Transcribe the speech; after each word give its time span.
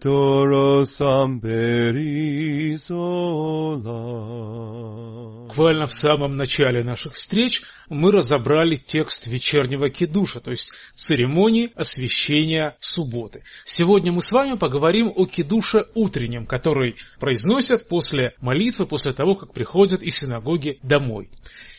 Буквально 5.53 5.87
в 5.87 5.93
самом 5.93 6.39
начале 6.39 6.83
наших 6.83 7.13
встреч 7.13 7.61
мы 7.91 8.11
разобрали 8.11 8.77
текст 8.77 9.27
вечернего 9.27 9.91
кидуша, 9.91 10.41
то 10.41 10.51
есть 10.51 10.73
церемонии 10.95 11.71
освящения 11.75 12.75
субботы. 12.81 13.45
Сегодня 13.67 14.13
мы 14.13 14.23
с 14.23 14.33
вами 14.33 14.57
поговорим 14.57 15.13
о 15.15 15.27
кидуше 15.27 15.89
утреннем, 15.95 16.47
который 16.47 16.97
произносят 17.21 17.87
после 17.87 18.33
молитвы, 18.41 18.87
после 18.87 19.13
того, 19.13 19.35
как 19.35 19.53
приходят 19.53 20.03
из 20.03 20.15
синагоги 20.17 20.79
домой. 20.83 21.29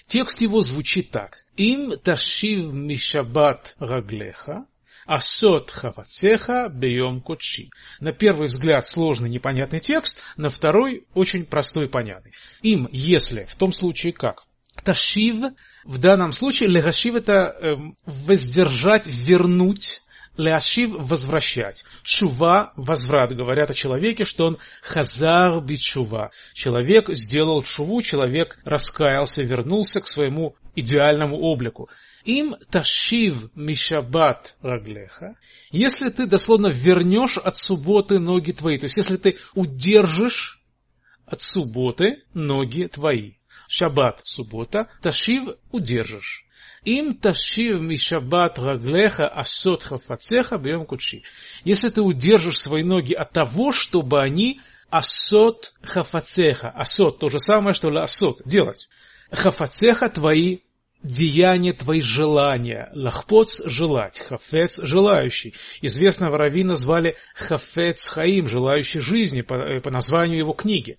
Текст 0.06 0.42
его 0.42 0.62
звучит 0.62 1.10
так. 1.10 1.44
«Им 1.58 1.98
ташив 1.98 2.72
мишабат 2.72 3.76
раглеха, 3.80 4.68
Асот 5.06 5.72
хавацеха 5.72 6.70
бейом 6.70 7.22
кочи. 7.22 7.70
На 8.00 8.14
первый 8.14 8.48
взгляд 8.48 8.88
сложный 8.88 9.30
непонятный 9.30 9.80
текст, 9.80 10.22
на 10.38 10.50
второй 10.50 11.06
очень 11.14 11.46
простой 11.46 11.86
и 11.86 11.90
понятный. 11.90 12.34
Им, 12.62 12.88
если, 12.92 13.46
в 13.46 13.56
том 13.56 13.72
случае 13.72 14.14
как? 14.14 14.44
Ташив, 14.84 15.54
в 15.84 15.98
данном 16.00 16.34
случае, 16.34 16.70
легашив 16.70 17.16
это 17.16 17.56
э, 17.62 17.76
воздержать, 18.06 19.08
вернуть, 19.08 20.04
Леашив– 20.36 20.92
возвращать. 20.98 21.86
Чува– 22.02 22.74
возврат. 22.76 23.36
Говорят 23.36 23.70
о 23.70 23.76
человеке, 23.76 24.24
что 24.24 24.48
он 24.48 24.58
хазар 24.82 25.62
бичува. 25.62 26.32
Человек 26.56 27.10
сделал 27.10 27.62
чуву, 27.62 28.02
человек 28.02 28.58
раскаялся, 28.66 29.44
вернулся 29.44 30.00
к 30.00 30.08
своему 30.08 30.56
идеальному 30.76 31.38
облику. 31.38 31.90
Им 32.26 32.56
ташив 32.72 33.50
мишабат 33.56 34.56
раглеха, 34.62 35.36
если 35.72 36.10
ты 36.10 36.26
дословно 36.26 36.68
вернешь 36.68 37.38
от 37.38 37.58
субботы 37.58 38.20
ноги 38.20 38.52
твои, 38.52 38.78
то 38.78 38.86
есть 38.86 38.98
если 38.98 39.18
ты 39.18 39.38
удержишь 39.56 40.62
от 41.26 41.42
субботы 41.42 42.24
ноги 42.34 42.88
твои. 42.88 43.34
Шаббат– 43.68 44.22
суббота, 44.24 44.90
ташив– 45.02 45.56
удержишь. 45.72 46.46
Им 46.86 47.16
ташив 47.16 47.82
мишабат 47.82 48.60
раглеха 48.60 49.28
асот 49.28 49.84
хафацеха 49.84 50.58
бьем 50.58 50.86
кучи. 50.86 51.24
Если 51.64 51.90
ты 51.90 52.02
удержишь 52.02 52.60
свои 52.60 52.84
ноги 52.84 53.14
от 53.14 53.32
того, 53.32 53.72
чтобы 53.72 54.22
они 54.22 54.62
асот 54.90 55.74
хафацеха. 55.82 56.70
Асот– 56.70 57.18
то 57.20 57.30
же 57.30 57.40
самое, 57.40 57.74
что 57.74 57.90
асот– 57.90 58.42
делать. 58.46 58.90
Хафацеха– 59.32 60.10
твои 60.10 60.60
деяния 61.04 61.74
твои 61.74 62.02
желания. 62.02 62.90
Лахпоц– 62.94 63.62
желать, 63.66 64.20
хафец– 64.20 64.80
желающий. 64.84 65.54
Известного 65.82 66.38
раввина 66.38 66.76
звали 66.76 67.16
Хафец 67.36 68.08
Хаим, 68.08 68.48
желающий 68.48 69.02
жизни, 69.02 69.42
по, 69.42 69.56
э, 69.56 69.80
по 69.82 69.92
названию 69.92 70.40
его 70.40 70.54
книги. 70.54 70.98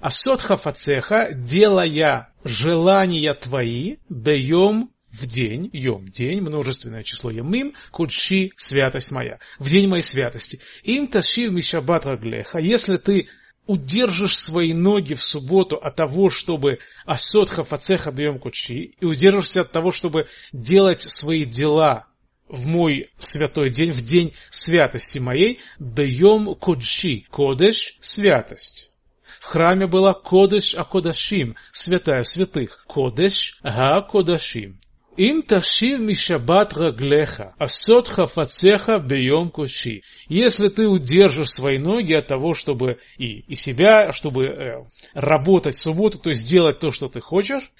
Асот 0.00 0.40
хафацеха, 0.40 1.32
делая 1.32 2.32
желания 2.44 3.34
твои, 3.34 3.96
бьем 4.08 4.90
в 5.12 5.26
день, 5.26 5.68
йом, 5.72 6.06
день, 6.06 6.40
множественное 6.40 7.02
число 7.02 7.30
ямим, 7.30 7.74
кудши, 7.90 8.52
святость 8.56 9.10
моя, 9.10 9.38
в 9.58 9.68
день 9.68 9.88
моей 9.88 10.02
святости. 10.02 10.60
Им 10.84 11.08
ташив 11.08 11.52
мишабат 11.52 12.06
раглеха, 12.06 12.60
если 12.60 12.96
ты 12.96 13.28
удержишь 13.70 14.36
свои 14.36 14.74
ноги 14.74 15.14
в 15.14 15.22
субботу 15.22 15.76
от 15.76 15.94
того, 15.94 16.28
чтобы 16.28 16.80
асот 17.06 17.50
хафацеха 17.50 18.10
бьем 18.10 18.40
кучи, 18.40 18.96
и 19.00 19.04
удержишься 19.04 19.60
от 19.60 19.70
того, 19.70 19.92
чтобы 19.92 20.26
делать 20.52 21.02
свои 21.02 21.44
дела 21.44 22.06
в 22.48 22.66
мой 22.66 23.10
святой 23.18 23.70
день, 23.70 23.92
в 23.92 24.02
день 24.02 24.34
святости 24.50 25.20
моей, 25.20 25.60
бьем 25.78 26.56
кудши, 26.56 27.26
кодеш, 27.30 27.96
святость. 28.00 28.90
В 29.38 29.44
храме 29.44 29.86
была 29.86 30.14
кодеш 30.14 30.74
акодашим, 30.74 31.54
святая 31.70 32.24
святых, 32.24 32.84
кодеш 32.88 33.60
га 33.62 34.02
кодашим. 34.02 34.80
Им 35.16 35.42
ташив 35.42 36.00
мишабат 36.00 36.72
раглеха, 36.72 37.54
асот 37.58 38.08
хафацеха 38.08 38.98
бьем 38.98 39.50
куши. 39.50 40.02
Если 40.28 40.68
ты 40.68 40.86
удержишь 40.86 41.50
свои 41.50 41.78
ноги 41.78 42.12
от 42.12 42.28
того, 42.28 42.54
чтобы 42.54 42.98
и, 43.18 43.40
и 43.40 43.54
себя, 43.54 44.12
чтобы 44.12 44.46
э, 44.46 44.84
работать 45.14 45.74
в 45.74 45.80
субботу, 45.80 46.18
то 46.18 46.30
есть 46.30 46.48
делать 46.48 46.78
то, 46.78 46.90
что 46.90 47.08
ты 47.08 47.20
хочешь, 47.20 47.72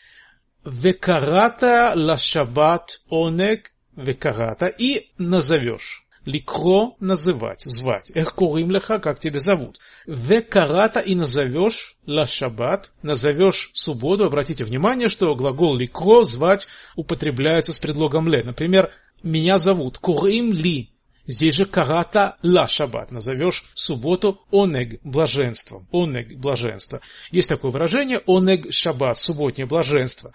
векарата 0.65 1.93
лашабат 1.95 3.01
онек 3.11 3.71
векарата, 3.97 4.67
и 4.67 5.11
назовешь. 5.19 6.07
Ликро– 6.31 6.95
называть, 7.01 7.63
звать. 7.63 8.13
Эх 8.15 8.35
курим 8.35 8.71
леха, 8.71 8.99
как 8.99 9.19
тебя 9.19 9.41
зовут. 9.41 9.79
Ве 10.07 10.43
карата 10.43 11.01
и 11.01 11.15
назовешь 11.15 11.97
ла 12.07 12.27
шаббат, 12.27 12.93
назовешь 13.03 13.71
субботу. 13.75 14.25
Обратите 14.25 14.65
внимание, 14.65 15.09
что 15.09 15.35
глагол 15.35 15.77
ликро, 15.77 16.23
звать, 16.23 16.69
употребляется 16.95 17.73
с 17.73 17.79
предлогом 17.79 18.29
ле. 18.29 18.45
Например, 18.45 18.93
меня 19.23 19.59
зовут 19.59 19.99
курим 19.99 20.53
ли. 20.53 20.91
Здесь 21.27 21.57
же 21.57 21.67
карата 21.67 22.37
ла 22.43 22.69
шаббат. 22.69 23.11
Назовешь 23.11 23.65
субботу 23.75 24.41
онег 24.53 25.01
блаженством. 25.03 25.89
Онег 25.93 26.39
блаженство. 26.39 27.01
Есть 27.33 27.49
такое 27.49 27.73
выражение 27.73 28.21
онег 28.27 28.73
шаббат, 28.73 29.19
субботнее 29.19 29.67
блаженство. 29.67 30.33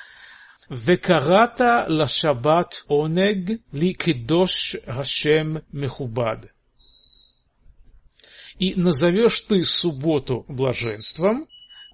וקראת 0.70 1.60
לשבת 1.88 2.75
עונג 2.86 3.53
לקדוש 3.72 4.76
השם 4.86 5.54
מכובד. 5.72 6.36
И 8.60 8.75
назовешь 8.75 9.41
ты 9.41 9.64
субботу 9.64 10.44
блаженством, 10.47 11.48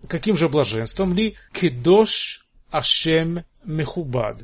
каким 0.09 0.37
же 0.37 0.49
блаженством 0.49 1.15
ли? 1.15 1.37
Кедош 1.53 2.47
Ашем 2.71 3.45
Мехубад. 3.65 4.43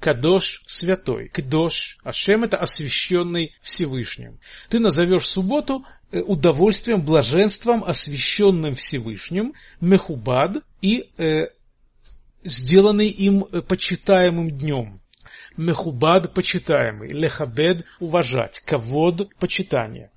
Кадош 0.00 0.62
святой. 0.66 1.28
Кедош 1.28 1.98
Ашем 2.04 2.44
это 2.44 2.58
освященный 2.58 3.54
Всевышним. 3.62 4.38
Ты 4.68 4.78
назовешь 4.78 5.28
субботу 5.28 5.84
э, 6.10 6.20
удовольствием, 6.20 7.02
блаженством, 7.02 7.84
освященным 7.84 8.74
Всевышним, 8.74 9.54
Мехубад 9.80 10.58
и 10.80 11.10
э, 11.16 11.46
сделанный 12.47 13.09
им 13.09 13.45
э, 13.51 13.61
почитаемым 13.61 14.49
днем. 14.49 15.01
Мехубад– 15.57 16.33
почитаемый, 16.35 17.09
лехабед– 17.09 17.85
уважать, 17.99 18.59
кавод– 18.59 19.29
почитание. 19.39 20.11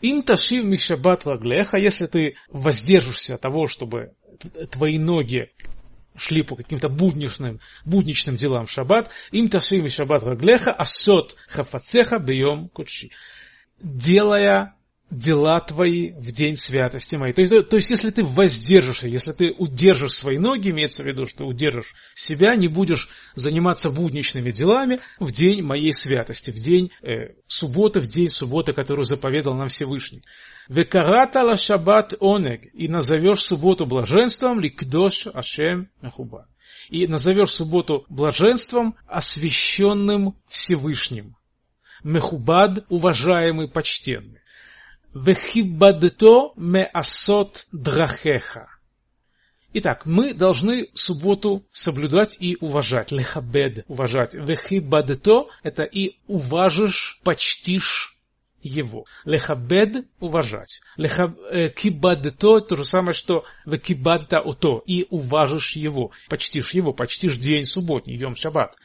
Им 0.00 0.22
ташив 0.22 0.64
мишабат 0.64 1.26
лаглеха, 1.26 1.76
если 1.76 2.06
ты 2.06 2.36
воздержишься 2.48 3.34
от 3.34 3.42
того, 3.42 3.66
чтобы 3.66 4.12
твои 4.70 4.98
ноги 4.98 5.50
шли 6.16 6.42
по 6.42 6.56
каким-то 6.56 6.88
будничным, 6.88 7.60
будничным 7.84 8.36
делам 8.36 8.66
в 8.66 8.70
шаббат, 8.70 9.10
им 9.30 9.48
ташив 9.48 9.84
мишабат 9.84 10.22
лаглеха, 10.22 10.72
асот 10.72 11.36
хафацеха 11.48 12.18
бьем 12.18 12.68
кучи. 12.70 13.10
Делая 13.78 14.74
дела 15.10 15.60
твои 15.60 16.12
в 16.12 16.30
день 16.32 16.56
святости 16.56 17.16
моей. 17.16 17.32
То 17.32 17.42
есть, 17.42 17.68
то 17.68 17.76
есть, 17.76 17.90
если 17.90 18.10
ты 18.10 18.24
воздержишься, 18.24 19.08
если 19.08 19.32
ты 19.32 19.50
удержишь 19.50 20.12
свои 20.12 20.38
ноги, 20.38 20.70
имеется 20.70 21.02
в 21.02 21.06
виду, 21.06 21.26
что 21.26 21.46
удержишь 21.46 21.94
себя, 22.14 22.54
не 22.54 22.68
будешь 22.68 23.08
заниматься 23.34 23.90
будничными 23.90 24.50
делами 24.50 25.00
в 25.18 25.32
день 25.32 25.62
моей 25.62 25.92
святости, 25.92 26.50
в 26.50 26.56
день 26.56 26.90
э, 27.02 27.34
субботы, 27.46 28.00
в 28.00 28.06
день 28.06 28.30
субботы, 28.30 28.72
которую 28.72 29.04
заповедал 29.04 29.54
нам 29.54 29.68
Всевышний. 29.68 30.22
Векарата 30.68 31.42
ла 31.42 31.56
шаббат 31.56 32.14
онег, 32.20 32.62
и 32.72 32.88
назовешь 32.88 33.40
субботу 33.40 33.86
блаженством, 33.86 34.60
ликдош 34.60 35.26
ашем 35.26 35.88
мехуба. 36.00 36.46
И 36.88 37.06
назовешь 37.06 37.50
субботу 37.50 38.04
блаженством, 38.08 38.94
освященным 39.06 40.36
Всевышним. 40.48 41.36
Мехубад, 42.02 42.84
уважаемый, 42.88 43.68
почтенный. 43.68 44.39
Вехибадто 45.14 46.52
меасот 46.56 47.66
драхеха. 47.72 48.68
Итак, 49.72 50.04
мы 50.04 50.34
должны 50.34 50.88
субботу 50.94 51.64
соблюдать 51.72 52.36
и 52.40 52.56
уважать. 52.60 53.10
Лехабед– 53.10 53.84
уважать. 53.88 54.34
Вехибадто– 54.34 55.46
это 55.62 55.82
и 55.82 56.16
уважишь, 56.26 57.20
почтишь 57.24 58.16
его. 58.62 59.04
Лехабед– 59.24 60.06
уважать. 60.20 60.80
Леха, 60.96 61.34
э, 61.50 61.70
кибадто– 61.70 62.60
то 62.60 62.76
же 62.76 62.84
самое, 62.84 63.14
что 63.14 63.44
в 63.64 63.76
кибадта 63.78 64.40
ото, 64.40 64.82
и 64.86 65.06
уважишь 65.10 65.76
его, 65.76 66.12
почтишь 66.28 66.72
его, 66.72 66.92
почтишь 66.92 67.36
день 67.36 67.64
субботний, 67.64 68.16
йом 68.16 68.36
шаббат. 68.36 68.76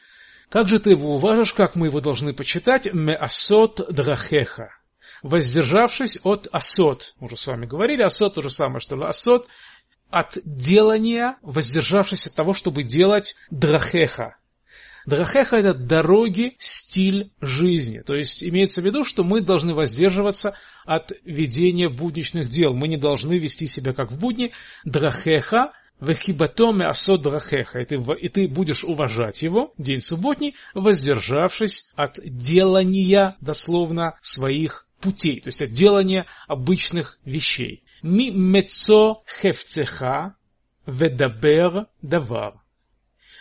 Как 0.48 0.68
же 0.68 0.78
ты 0.78 0.90
его 0.90 1.16
уважишь, 1.16 1.52
как 1.52 1.74
мы 1.74 1.86
его 1.86 2.00
должны 2.00 2.32
почитать? 2.32 2.92
Ме 2.92 3.14
асот 3.14 3.80
драхеха. 3.90 4.75
Воздержавшись 5.22 6.20
от 6.22 6.48
асот. 6.52 7.14
Мы 7.20 7.26
уже 7.26 7.36
с 7.36 7.46
вами 7.46 7.66
говорили, 7.66 8.02
асот 8.02 8.34
то 8.34 8.42
же 8.42 8.50
самое, 8.50 8.80
что 8.80 8.96
асот 9.04 9.46
от 10.10 10.38
делания, 10.44 11.36
воздержавшись 11.42 12.26
от 12.26 12.34
того, 12.34 12.52
чтобы 12.52 12.82
делать 12.82 13.34
драхеха. 13.50 14.36
Драхеха– 15.06 15.56
это 15.58 15.72
дороги, 15.72 16.56
стиль 16.58 17.30
жизни. 17.40 18.00
То 18.00 18.14
есть 18.14 18.42
имеется 18.42 18.82
в 18.82 18.84
виду, 18.84 19.04
что 19.04 19.22
мы 19.22 19.40
должны 19.40 19.72
воздерживаться 19.72 20.56
от 20.84 21.12
ведения 21.24 21.88
будничных 21.88 22.48
дел. 22.48 22.74
Мы 22.74 22.88
не 22.88 22.96
должны 22.96 23.38
вести 23.38 23.68
себя 23.68 23.92
как 23.92 24.10
в 24.10 24.18
будни. 24.18 24.52
Драхеха 24.84 25.72
Вехибатоме 26.00 26.84
асот 26.84 27.22
драхеха, 27.22 27.80
и 27.80 27.86
ты, 27.86 27.96
и 27.96 28.28
ты 28.28 28.48
будешь 28.48 28.84
уважать 28.84 29.42
его, 29.42 29.72
день 29.78 30.02
субботний, 30.02 30.54
воздержавшись 30.74 31.90
от 31.96 32.18
делания, 32.22 33.36
дословно, 33.40 34.14
своих 34.20 34.85
путей, 35.06 35.40
то 35.40 35.48
есть 35.48 35.62
от 35.62 35.70
делания 35.70 36.26
обычных 36.48 37.20
вещей. 37.24 37.84
Ми 38.02 38.32
мецо 38.32 39.22
хефцеха 39.40 40.34
ודבר 40.86 41.86
דבר. 42.02 42.54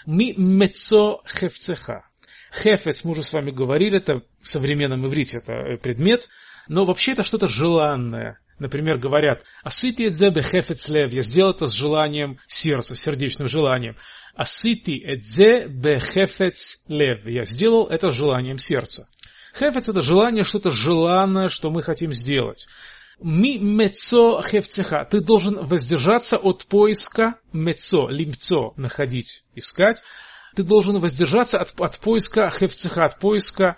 ממצוא 0.05 1.23
חפצך. 1.25 2.07
חפץ, 2.53 3.03
мы 3.03 3.11
уже 3.11 3.23
с 3.23 3.33
вами 3.33 3.49
говорили, 3.49 3.97
это 3.97 4.21
в 4.41 4.47
современном 4.47 5.07
иврите 5.07 5.37
это 5.37 5.77
предмет, 5.81 6.29
но 6.67 6.85
вообще 6.85 7.13
это 7.13 7.23
что-то 7.23 7.47
желанное, 7.47 8.39
Например, 8.57 8.97
говорят, 8.97 9.43
«עשיתי 9.63 10.03
את 10.03 10.16
זה 10.16 10.29
בחפץ 10.29 10.87
לב»– 10.87 11.11
«Я 11.13 11.23
сделал 11.23 11.51
это 11.51 11.67
с 11.67 11.73
желанием 11.73 12.39
сердца, 12.47 12.95
сердечным 12.95 13.49
желанием». 13.49 13.97
«עשיתי 14.33 14.97
את 15.03 15.35
זה 15.35 15.67
בחפץ 15.67 16.85
לב»– 16.87 17.19
«Я 17.25 17.43
сделал 17.43 17.87
это 17.87 18.11
с 18.11 18.15
желанием 18.15 18.57
сердца». 18.57 19.09
Хефец– 19.57 19.89
это 19.89 20.01
желание, 20.01 20.43
что-то 20.43 20.69
желанное, 20.69 21.47
что 21.47 21.71
мы 21.71 21.81
хотим 21.81 22.13
сделать. 22.13 22.67
Ми 23.21 23.57
мецо 23.59 24.41
хефцеха. 24.41 25.07
Ты 25.09 25.21
должен 25.21 25.65
воздержаться 25.65 26.35
от 26.37 26.65
поиска 26.65 27.35
мецо, 27.53 28.09
лимцо, 28.09 28.73
находить, 28.75 29.45
искать. 29.55 30.03
Ты 30.55 30.63
должен 30.63 30.99
воздержаться 30.99 31.59
от, 31.59 31.73
от 31.79 31.99
поиска 31.99 32.49
хефцеха, 32.49 33.03
от 33.03 33.19
поиска 33.19 33.77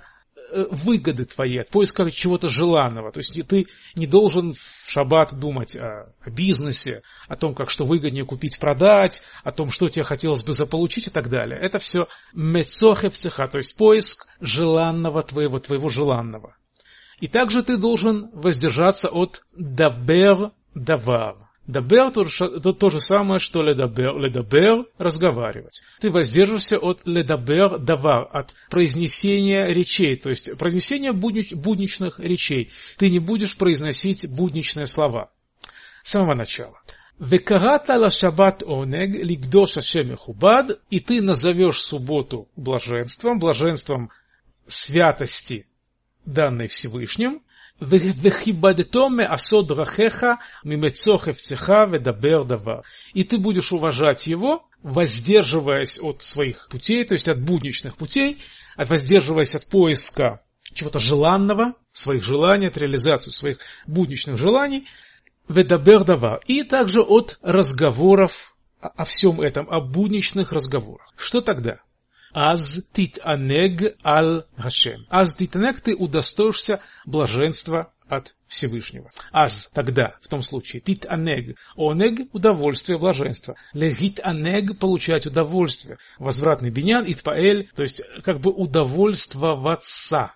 выгоды 0.51 1.25
твои, 1.25 1.57
от 1.57 1.69
поиска 1.69 2.09
чего-то 2.11 2.49
желанного. 2.49 3.11
То 3.11 3.19
есть 3.19 3.33
ты 3.47 3.67
не 3.95 4.07
должен 4.07 4.53
в 4.53 4.89
шаббат 4.89 5.37
думать 5.37 5.75
о, 5.75 6.13
о 6.21 6.29
бизнесе, 6.29 7.01
о 7.27 7.35
том, 7.35 7.53
как 7.53 7.69
что 7.69 7.85
выгоднее 7.85 8.25
купить, 8.25 8.59
продать, 8.59 9.21
о 9.43 9.51
том, 9.51 9.69
что 9.69 9.89
тебе 9.89 10.03
хотелось 10.03 10.43
бы 10.43 10.53
заполучить 10.53 11.07
и 11.07 11.09
так 11.09 11.29
далее. 11.29 11.59
Это 11.59 11.79
все 11.79 12.07
мецохевцеха, 12.33 13.47
то 13.47 13.57
есть 13.57 13.77
поиск 13.77 14.27
желанного 14.39 15.23
твоего, 15.23 15.59
твоего 15.59 15.89
желанного. 15.89 16.55
И 17.19 17.27
также 17.27 17.63
ты 17.63 17.77
должен 17.77 18.29
воздержаться 18.31 19.09
от 19.09 19.41
дабер 19.55 20.51
давар. 20.75 21.46
Дабер 21.67 22.11
то, 22.11 22.23
то, 22.73 22.89
же 22.89 23.01
самое, 23.01 23.39
что 23.39 23.61
ледабер, 23.61 24.17
ледабер– 24.17 24.85
разговаривать. 24.97 25.81
Ты 25.99 26.09
воздержишься 26.09 26.79
от 26.79 27.01
ледабер 27.05 27.77
давар, 27.77 28.29
от 28.31 28.55
произнесения 28.69 29.67
речей, 29.67 30.15
то 30.15 30.29
есть 30.29 30.57
произнесения 30.57 31.11
буднич, 31.11 31.51
будничных 31.51 32.19
речей. 32.19 32.71
Ты 32.97 33.09
не 33.09 33.19
будешь 33.19 33.57
произносить 33.57 34.33
будничные 34.33 34.87
слова. 34.87 35.29
С 36.03 36.11
самого 36.11 36.35
начала. 36.35 36.79
Векарата 37.19 37.97
ла 37.97 38.09
шаббат 38.09 38.63
онег 38.63 39.09
лигдош 39.09 39.77
ашем 39.77 40.15
хубад, 40.15 40.79
и 40.89 41.01
ты 41.01 41.21
назовешь 41.21 41.81
субботу 41.81 42.47
блаженством, 42.55 43.39
блаженством 43.39 44.09
святости, 44.67 45.67
данной 46.25 46.67
Всевышним, 46.67 47.41
«Вехибадето 47.79 49.09
асод 49.29 49.71
рахеха 49.71 50.39
мимецо 50.63 51.17
хевцеха 51.17 51.85
ведабер 51.85 52.43
дава». 52.43 52.83
И 53.13 53.23
ты 53.23 53.37
будешь 53.37 53.71
уважать 53.71 54.27
его, 54.27 54.67
воздерживаясь 54.81 55.99
от 55.99 56.21
своих 56.21 56.67
путей, 56.69 57.03
то 57.03 57.13
есть 57.13 57.27
от 57.27 57.41
будничных 57.41 57.97
путей, 57.97 58.39
воздерживаясь 58.77 59.55
от 59.55 59.67
поиска 59.67 60.41
чего-то 60.73 60.99
желанного, 60.99 61.73
своих 61.91 62.23
желаний, 62.23 62.67
от 62.67 62.77
реализации 62.77 63.31
своих 63.31 63.57
будничных 63.85 64.37
желаний, 64.37 64.87
ведабер 65.47 66.03
дава. 66.03 66.39
И 66.45 66.63
также 66.63 67.01
от 67.01 67.37
разговоров 67.41 68.55
о 68.79 69.05
всем 69.05 69.41
этом, 69.41 69.69
о 69.69 69.81
будничных 69.81 70.51
разговорах. 70.51 71.13
Что 71.17 71.41
тогда? 71.41 71.79
Аз 72.39 72.87
тит 72.93 73.17
анег 73.23 73.97
аль 74.05 74.43
Хашем. 74.57 75.07
Аз 75.09 75.35
тит 75.35 75.55
анег 75.55 75.81
ты 75.81 75.95
удостоишься 75.95 76.83
блаженства 77.03 77.91
от 78.07 78.35
Всевышнего. 78.47 79.09
Аз 79.31 79.71
тогда, 79.73 80.17
в 80.21 80.27
том 80.27 80.43
случае, 80.43 80.83
тит 80.83 81.07
анег. 81.09 81.57
Онег– 81.75 82.29
удовольствие, 82.33 82.99
блаженство. 82.99 83.55
Легит 83.73 84.19
анег– 84.21 84.77
получать 84.79 85.25
удовольствие. 85.25 85.97
Возвратный 86.19 86.69
биньян, 86.69 87.05
итпаэль, 87.07 87.71
то 87.75 87.81
есть 87.81 88.03
как 88.21 88.39
бы 88.39 88.51
удовольствоваться. 88.51 90.33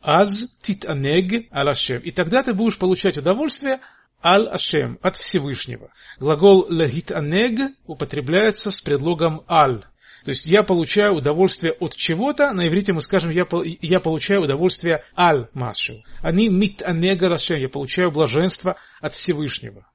Аз 0.00 0.60
тит 0.62 0.84
анег 0.84 1.48
аль 1.52 1.70
Ашем. 1.70 2.02
И 2.02 2.12
тогда 2.12 2.44
ты 2.44 2.54
будешь 2.54 2.78
получать 2.78 3.18
удовольствие 3.18 3.80
аль 4.22 4.46
Ашем, 4.46 4.96
от 5.02 5.16
Всевышнего. 5.16 5.90
Глагол 6.20 6.70
легит 6.70 7.10
анег 7.10 7.72
употребляется 7.84 8.70
с 8.70 8.80
предлогом 8.80 9.42
аль. 9.48 9.82
То 10.24 10.30
есть 10.30 10.46
я 10.46 10.62
получаю 10.62 11.14
удовольствие 11.14 11.72
от 11.72 11.96
чего-то, 11.96 12.52
на 12.52 12.68
иврите 12.68 12.92
мы 12.92 13.00
скажем, 13.00 13.30
я, 13.30 13.46
я 13.80 14.00
получаю 14.00 14.42
удовольствие 14.42 15.04
аль 15.16 15.48
машу. 15.52 16.04
Они 16.20 16.48
мит 16.48 16.82
анега 16.82 17.36
я 17.48 17.68
получаю 17.68 18.12
блаженство 18.12 18.76
от 19.00 19.14
Всевышнего. 19.14 19.86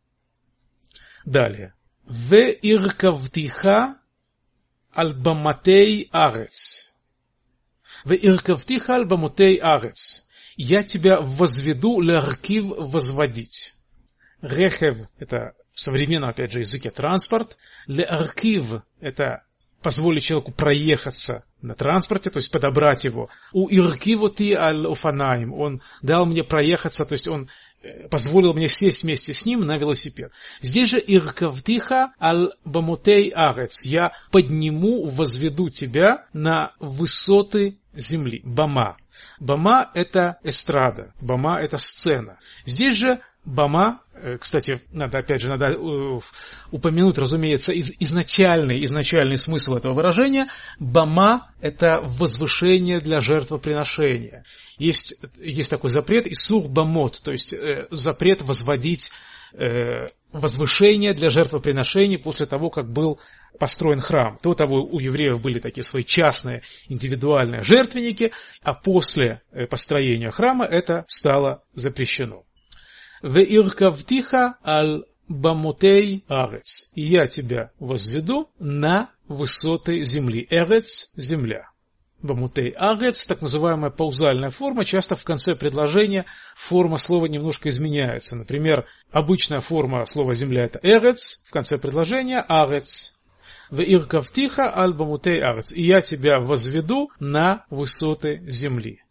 Далее. 1.26 1.74
В 2.06 2.34
иркавтиха 2.36 3.98
аль 4.96 5.14
баматей 5.14 6.10
арец. 6.12 6.96
В 8.04 8.12
иркавтиха 8.12 8.96
аль 8.96 9.06
баматей 9.06 9.56
арец. 9.56 10.28
Я 10.58 10.84
тебя 10.84 11.22
возведу 11.22 11.92
ларкив 11.98 12.66
возводить. 12.78 13.76
Рехев– 14.42 14.98
это 15.20 15.54
в 15.74 15.80
современном, 15.80 16.30
опять 16.30 16.52
же, 16.52 16.60
языке 16.60 16.90
транспорт. 16.90 17.58
Леаркив– 17.86 18.82
это 19.00 19.44
позволить 19.82 20.24
человеку 20.24 20.52
проехаться 20.52 21.46
на 21.62 21.76
транспорте, 21.76 22.30
то 22.30 22.38
есть 22.38 22.52
подобрать 22.52 23.04
его. 23.04 23.30
У 23.54 23.68
Иркивоти 23.70 24.54
аль-Уфанаим, 24.54 25.54
он 25.54 25.82
дал 26.02 26.26
мне 26.26 26.44
проехаться, 26.44 27.06
то 27.06 27.14
есть 27.14 27.28
он 27.28 27.50
э, 27.82 28.08
позволил 28.10 28.54
мне 28.54 28.68
сесть 28.68 29.04
вместе 29.04 29.34
с 29.34 29.46
ним 29.46 29.62
на 29.62 29.78
велосипед. 29.78 30.32
Здесь 30.62 30.90
же 30.90 31.04
Иркавтиха 31.06 32.14
аль-Бамутей 32.22 33.30
Арец, 33.30 33.84
я 33.86 34.12
подниму, 34.32 35.06
возведу 35.06 35.70
тебя 35.70 36.26
на 36.34 36.74
высоты 36.80 37.78
земли. 37.94 38.42
Бама. 38.44 38.98
Бама 39.40 39.92
это 39.94 40.38
эстрада, 40.44 41.14
бама 41.22 41.60
это 41.60 41.78
сцена. 41.78 42.40
Здесь 42.66 42.96
же 42.96 43.20
Бама, 43.48 44.02
кстати, 44.40 44.82
надо 44.92 45.20
опять 45.20 45.42
же 45.42 45.50
надо 45.50 45.68
э, 45.68 46.20
упомянуть, 46.72 47.18
разумеется, 47.18 47.74
изначальный, 47.74 48.84
изначальный 48.86 49.38
смысл 49.38 49.76
этого 49.76 49.94
выражения. 49.94 50.48
Бама– 50.80 51.52
это 51.62 52.00
возвышение 52.02 53.00
для 53.00 53.20
жертвоприношения. 53.20 54.44
Есть, 54.78 55.22
есть 55.38 55.70
такой 55.70 55.90
запрет 55.90 56.28
исур 56.28 56.68
бамот, 56.68 57.22
то 57.24 57.32
есть 57.32 57.54
э, 57.54 57.88
запрет 57.92 58.42
возводить 58.42 59.12
возвышение 60.34 61.14
для 61.14 61.30
жертвоприношений 61.30 62.18
после 62.18 62.46
того, 62.46 62.70
как 62.70 62.92
был 62.92 63.18
построен 63.58 64.02
храм. 64.02 64.38
До 64.44 64.54
того 64.54 64.84
у 64.84 65.00
евреев 65.00 65.42
были 65.42 65.60
такие 65.60 65.84
свои 65.84 66.04
частные 66.04 66.64
индивидуальные 66.90 67.64
жертвенники, 67.64 68.34
а 68.62 68.74
после 68.74 69.42
построения 69.70 70.32
храма 70.32 70.66
это 70.66 71.06
стало 71.08 71.64
запрещено. 71.74 72.44
«Веиркавтиха 73.22 74.58
аль 74.66 75.04
бамотей 75.28 76.24
арец». 76.28 76.92
Я 76.96 77.28
тебя 77.28 77.72
возведу 77.80 78.50
на 78.60 79.10
высоты 79.28 80.04
земли. 80.04 80.48
Эрец– 80.50 81.14
земля. 81.18 81.70
Бамутей 82.22 82.72
арец, 82.72 83.28
так 83.28 83.42
называемая 83.42 83.92
паузальная 83.92 84.50
форма, 84.50 84.86
часто 84.86 85.16
в 85.16 85.24
конце 85.24 85.56
предложения 85.56 86.26
форма 86.56 86.98
слова 86.98 87.28
немножко 87.28 87.70
изменяется. 87.70 88.36
Например, 88.36 88.88
обычная 89.12 89.60
форма 89.60 90.04
слова 90.06 90.34
земля 90.34 90.64
это 90.66 90.80
эрец, 90.82 91.46
в 91.48 91.52
конце 91.52 91.78
предложения 91.78 92.40
арец. 92.40 93.20
В 93.70 93.82
иркавтиха 93.82 94.76
аль 94.76 94.94
бамутей 94.94 95.44
арец. 95.44 95.72
И 95.72 95.84
я 95.84 96.02
тебя 96.02 96.40
возведу 96.40 97.12
на 97.20 97.66
высоты 97.70 98.42
земли. 98.48 99.04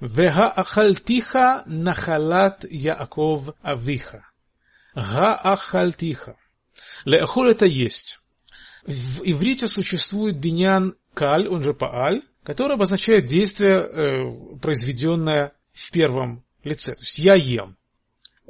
Вегаахальтиха 0.00 1.64
нахалат 1.66 2.64
Яаков 2.70 3.50
авиха. 3.62 4.24
Гаахальтиха. 4.94 6.36
Леохоль 7.04 7.50
это 7.50 7.66
есть. 7.66 8.20
В 8.86 9.22
иврите 9.22 9.68
существует 9.68 10.38
биньян 10.38 10.94
каль, 11.14 11.48
он 11.48 11.62
же 11.62 11.74
пааль, 11.74 12.22
который 12.42 12.74
обозначает 12.74 13.26
действие, 13.26 13.80
э, 13.80 14.58
произведенное 14.62 15.52
в 15.72 15.90
первом 15.90 16.44
лице. 16.64 16.94
То 16.94 17.00
есть 17.00 17.18
я 17.18 17.34
ем. 17.34 17.76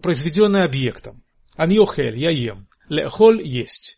Произведенное 0.02 0.64
объектом. 0.64 1.23
Аньохель, 1.57 2.19
я 2.19 2.31
ем. 2.31 2.69
Леохоль 2.88 3.43
есть. 3.43 3.98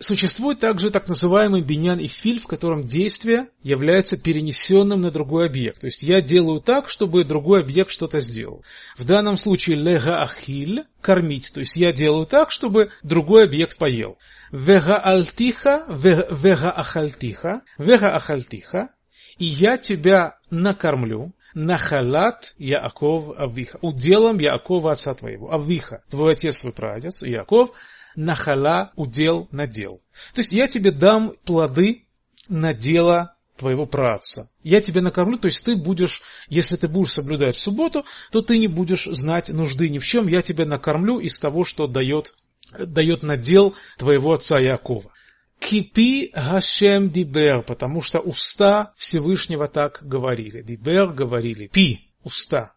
Существует 0.00 0.60
также 0.60 0.90
так 0.90 1.08
называемый 1.08 1.60
биньян 1.60 1.98
и 1.98 2.06
филь, 2.06 2.40
в 2.40 2.46
котором 2.46 2.86
действие 2.86 3.48
является 3.62 4.16
перенесенным 4.16 5.00
на 5.00 5.10
другой 5.10 5.46
объект. 5.46 5.80
То 5.80 5.86
есть 5.86 6.04
я 6.04 6.20
делаю 6.20 6.60
так, 6.60 6.88
чтобы 6.88 7.24
другой 7.24 7.62
объект 7.62 7.90
что-то 7.90 8.20
сделал. 8.20 8.64
В 8.96 9.04
данном 9.04 9.36
случае 9.36 9.76
лега 9.76 10.22
ахиль– 10.22 10.84
кормить. 11.00 11.52
То 11.52 11.60
есть 11.60 11.76
я 11.76 11.92
делаю 11.92 12.26
так, 12.26 12.52
чтобы 12.52 12.90
другой 13.02 13.44
объект 13.44 13.76
поел. 13.76 14.18
Вега 14.52 14.98
альтиха, 14.98 15.84
вега 15.88 16.70
ахальтиха, 16.70 17.62
вега 17.76 18.14
ахальтиха. 18.14 18.90
И 19.38 19.46
я 19.46 19.78
тебя 19.78 20.38
накормлю, 20.50 21.32
Нахалат 21.54 22.54
Яаков 22.58 23.36
Авиха. 23.36 23.78
Уделом 23.82 24.38
Яакова 24.38 24.92
отца 24.92 25.14
твоего. 25.14 25.52
Авиха, 25.52 26.02
твой 26.08 26.32
отец, 26.32 26.60
твой 26.60 26.72
прадец, 26.72 27.22
Яаков, 27.22 27.72
нахала 28.18 28.90
удел 28.96 29.48
надел. 29.52 30.00
То 30.34 30.40
есть 30.40 30.52
я 30.52 30.66
тебе 30.66 30.90
дам 30.90 31.34
плоды 31.44 32.02
надела 32.48 33.36
твоего 33.56 33.86
праца. 33.86 34.50
Я 34.64 34.80
тебя 34.80 35.02
накормлю, 35.02 35.38
то 35.38 35.46
есть 35.46 35.64
ты 35.64 35.76
будешь, 35.76 36.22
если 36.48 36.76
ты 36.76 36.88
будешь 36.88 37.12
соблюдать 37.12 37.56
субботу, 37.56 38.04
то 38.32 38.42
ты 38.42 38.58
не 38.58 38.66
будешь 38.66 39.04
знать 39.04 39.48
нужды 39.50 39.88
ни 39.88 39.98
в 39.98 40.04
чем, 40.04 40.26
я 40.26 40.42
тебя 40.42 40.66
накормлю 40.66 41.20
из 41.20 41.38
того, 41.38 41.64
что 41.64 41.86
дает, 41.86 42.34
дает 42.76 43.22
надел 43.22 43.74
твоего 43.98 44.32
отца 44.32 44.58
Якова. 44.58 45.12
Кипи 45.60 46.32
Гашем 46.34 47.10
Дибер, 47.10 47.62
потому 47.62 48.00
что 48.02 48.18
уста 48.18 48.92
Всевышнего 48.96 49.68
так 49.68 50.00
говорили. 50.02 50.62
Дибер 50.62 51.12
говорили. 51.12 51.68
Пи, 51.68 52.08
уста. 52.24 52.72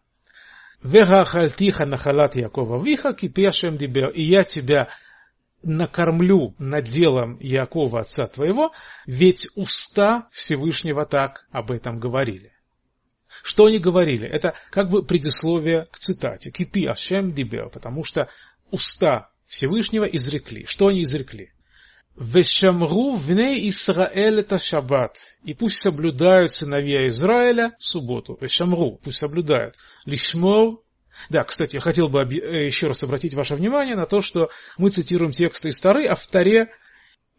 Вега 0.82 1.24
хальтиха 1.24 1.86
нахалат 1.86 2.34
Якова 2.34 2.84
виха, 2.84 3.12
кипи 3.12 3.44
Гашем 3.46 3.76
Дибер. 3.76 4.10
И 4.10 4.22
я 4.22 4.42
тебя 4.42 4.88
накормлю 5.62 6.54
наделом 6.58 7.38
Якова 7.40 8.00
отца 8.00 8.26
твоего, 8.26 8.72
ведь 9.06 9.48
уста 9.56 10.28
Всевышнего 10.32 11.06
так 11.06 11.46
об 11.50 11.70
этом 11.70 11.98
говорили. 11.98 12.52
Что 13.42 13.66
они 13.66 13.78
говорили? 13.78 14.26
Это 14.28 14.54
как 14.70 14.90
бы 14.90 15.02
предисловие 15.02 15.86
к 15.90 15.98
цитате. 15.98 16.50
Кипи 16.50 16.86
Ашем 16.86 17.32
Дибер, 17.32 17.70
потому 17.70 18.04
что 18.04 18.28
уста 18.70 19.30
Всевышнего 19.46 20.04
изрекли. 20.04 20.64
Что 20.66 20.88
они 20.88 21.02
изрекли? 21.02 21.52
Вешамру 22.14 23.16
вне 23.16 23.68
Исраэль 23.68 24.40
это 24.40 24.58
шаббат. 24.58 25.16
И 25.44 25.54
пусть 25.54 25.80
соблюдают 25.80 26.52
сыновья 26.52 27.08
Израиля 27.08 27.74
субботу. 27.78 28.36
Вешамру, 28.40 29.00
пусть 29.02 29.18
соблюдают. 29.18 29.76
Лишмор 30.04 30.81
да, 31.30 31.44
кстати, 31.44 31.76
я 31.76 31.80
хотел 31.80 32.08
бы 32.08 32.20
э, 32.22 32.66
еще 32.66 32.88
раз 32.88 33.02
обратить 33.02 33.34
ваше 33.34 33.54
внимание 33.54 33.96
на 33.96 34.06
то, 34.06 34.20
что 34.20 34.50
мы 34.78 34.90
цитируем 34.90 35.32
тексты 35.32 35.70
из 35.70 35.80
Тары, 35.80 36.06
а 36.06 36.14
в 36.14 36.26
Таре 36.26 36.70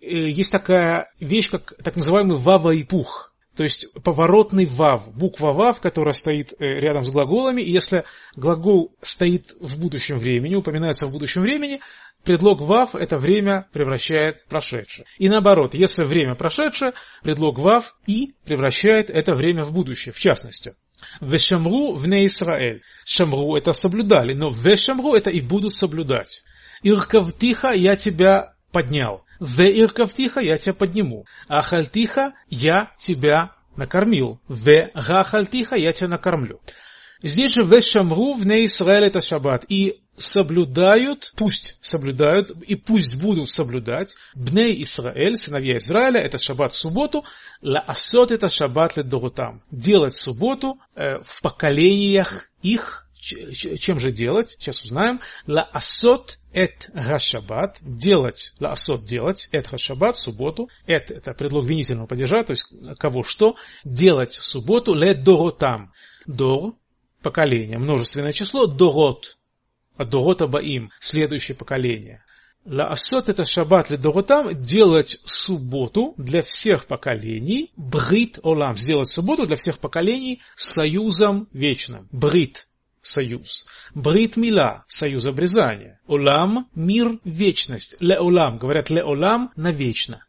э, 0.02 0.30
есть 0.30 0.52
такая 0.52 1.12
вещь, 1.20 1.50
как 1.50 1.74
так 1.84 1.96
называемый 1.96 2.38
вава 2.38 2.72
и 2.72 2.84
пух. 2.84 3.34
То 3.56 3.63
есть 3.63 3.94
поворотный 4.04 4.66
вав, 4.66 5.16
буква 5.16 5.54
вав, 5.54 5.80
которая 5.80 6.16
стоит 6.16 6.54
э, 6.54 6.80
рядом 6.80 7.04
с 7.04 7.12
глаголами, 7.12 7.62
и 7.62 7.72
если 7.72 8.04
глагол 8.36 8.96
стоит 9.02 9.56
в 9.60 9.80
будущем 9.80 10.18
времени, 10.18 10.56
упоминается 10.56 11.06
в 11.06 11.12
будущем 11.12 11.42
времени, 11.42 11.80
предлог 12.24 12.62
вав 12.62 12.96
это 12.96 13.18
время 13.18 13.68
превращает 13.72 14.40
в 14.40 14.48
прошедшее. 14.48 15.06
И 15.20 15.30
наоборот, 15.30 15.75
если 15.75 16.04
время 16.04 16.34
прошедшее, 16.34 16.94
предлог 17.22 17.60
вав 17.60 17.96
и 18.08 18.34
превращает 18.44 19.12
это 19.12 19.36
время 19.36 19.63
в 19.63 19.72
будущее, 19.72 20.13
в 20.13 20.20
частности. 20.20 20.74
Вешамру 21.22 21.93
вне 21.93 22.25
Израиль. 22.25 22.82
Шамру 23.05 23.55
это 23.55 23.74
соблюдали, 23.74 24.34
но 24.34 24.50
вешамру 24.50 25.13
это 25.13 25.29
и 25.29 25.41
будут 25.41 25.74
соблюдать. 25.74 26.43
Иркавтиха 26.84 27.70
я 27.70 27.96
тебя 27.96 28.53
поднял. 28.72 29.24
Ве 29.39 29.82
иркавтиха 29.82 30.39
я 30.39 30.58
тебя 30.58 30.74
подниму. 30.74 31.25
Ахальтиха 31.48 32.34
я 32.50 32.91
тебя 32.98 33.55
накормил. 33.75 34.39
Ве 34.48 34.91
гахальтиха 34.93 35.75
я 35.75 35.91
тебя 35.91 36.10
накормлю. 36.10 36.60
Здесь 37.22 37.53
же 37.53 37.63
вешамру 37.63 38.34
вне 38.34 38.65
Израиль 38.65 39.05
это 39.05 39.22
шаббат. 39.22 39.65
И 39.70 40.02
соблюдают, 40.17 41.34
пусть 41.36 41.77
соблюдают 41.82 42.51
и 42.51 42.75
пусть 42.75 43.20
будут 43.20 43.50
соблюдать 43.50 44.15
Бней 44.36 44.82
Исраэль, 44.82 45.38
сыновья 45.38 45.77
Израиля, 45.77 46.20
это 46.20 46.38
шаббат 46.38 46.74
субботу, 46.74 47.24
ла 47.62 47.79
асот 47.79 48.32
это 48.32 48.50
шаббат 48.50 48.98
ледорутам. 48.98 49.63
Делать 49.72 50.15
субботу 50.15 50.77
э, 50.96 51.20
в 51.24 51.41
поколениях 51.41 52.50
их, 52.62 53.08
чем 53.20 54.00
же 54.00 54.12
делать, 54.12 54.55
сейчас 54.60 54.84
узнаем, 54.84 55.20
ла 55.48 55.63
асот 55.63 56.38
эт 56.51 56.89
гашаббат, 56.93 57.77
делать, 57.82 58.53
ла 58.60 58.72
асот 58.72 59.05
делать, 59.05 59.50
эт 59.51 59.70
гашаббат, 59.72 60.15
субботу, 60.17 60.70
эт 60.86 61.10
это 61.10 61.34
предлог 61.34 61.65
винительного 61.65 62.08
падежа, 62.08 62.43
то 62.43 62.51
есть 62.51 62.72
кого 63.00 63.24
что, 63.24 63.55
делать 63.84 64.34
субботу 64.34 64.93
ледорутам. 64.93 65.91
Дор, 66.25 66.75
поколение, 67.22 67.79
множественное 67.79 68.32
число, 68.32 68.67
дорот, 68.67 69.38
от 69.97 70.09
Дорота 70.09 70.47
Баим, 70.47 70.91
следующее 71.00 71.55
поколение. 71.55 72.23
Лаасот 72.65 73.27
это 73.27 73.43
шаббат 73.43 73.89
для 73.89 73.97
Доротам, 73.97 74.62
делать 74.62 75.19
субботу 75.25 76.13
для 76.17 76.41
всех 76.41 76.85
поколений, 76.85 77.71
брит 77.75 78.39
олам, 78.41 78.77
сделать 78.77 79.09
субботу 79.09 79.45
для 79.45 79.57
всех 79.57 79.79
поколений 79.79 80.41
союзом 80.55 81.50
вечным. 81.51 82.07
Брит– 82.12 82.67
союз. 83.01 83.65
Брит 83.93 84.38
мила– 84.38 84.85
союз 84.88 85.25
обрезания. 85.25 86.00
Олам– 86.07 86.69
мир, 86.75 87.19
вечность. 87.25 87.97
Ле 88.00 88.17
олам, 88.17 88.57
говорят 88.57 88.89
ле 88.89 89.03
олам– 89.03 89.51
навечно. 89.57 90.23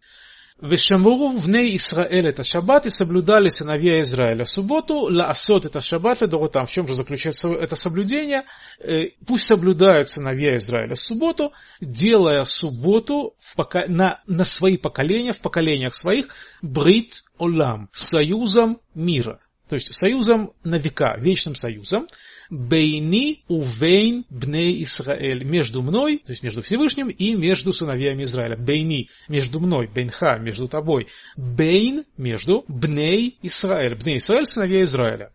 ושמרו 0.61 1.39
בני 1.39 1.75
Исраэль 1.75 2.27
это 2.27 2.43
шаббат 2.43 2.85
и 2.85 2.89
соблюдали 2.89 3.47
сыновья 3.49 4.01
Израиля 4.01 4.45
субботу, 4.45 5.07
лаасот 5.09 5.65
это 5.65 5.79
шаббат 5.79 6.19
там 6.51 6.65
В 6.65 6.71
чем 6.71 6.87
же 6.87 6.95
заключается 6.95 7.49
это 7.49 7.75
соблюдение? 7.75 8.43
Э, 8.79 9.09
пусть 9.25 9.45
соблюдают 9.45 10.09
сыновья 10.09 10.57
Израиля 10.57 10.95
субботу, 10.95 11.53
делая 11.79 12.43
субботу 12.43 13.35
в 13.39 13.55
пока... 13.55 13.85
на, 13.87 14.21
на 14.27 14.43
свои 14.43 14.77
поколения, 14.77 15.31
в 15.31 15.39
поколениях 15.39 15.95
своих, 15.95 16.27
брит 16.61 17.23
олам, 17.37 17.89
союзом 17.93 18.81
мира. 18.93 19.39
То 19.69 19.75
есть 19.75 19.93
союзом 19.93 20.51
на 20.63 20.75
века, 20.75 21.15
вечным 21.17 21.55
союзом. 21.55 22.07
Бейни 22.50 23.42
увейн 23.48 24.24
бней 24.30 24.82
Исраэль. 24.82 25.44
Между 25.44 25.82
мной, 25.82 26.18
то 26.18 26.32
есть 26.32 26.42
между 26.42 26.62
Всевышним 26.62 27.08
и 27.08 27.34
между 27.34 27.72
сыновьями 27.72 28.24
Израиля. 28.24 28.56
Бейни, 28.56 29.08
между 29.28 29.60
мной, 29.60 29.88
бейнха, 29.88 30.38
между 30.38 30.68
тобой. 30.68 31.08
Бейн, 31.36 32.04
между 32.16 32.64
бней 32.68 33.38
Исраэль. 33.42 33.94
Бней 33.94 34.18
Исраэль, 34.18 34.46
сыновья 34.46 34.82
Израиля. 34.82 35.32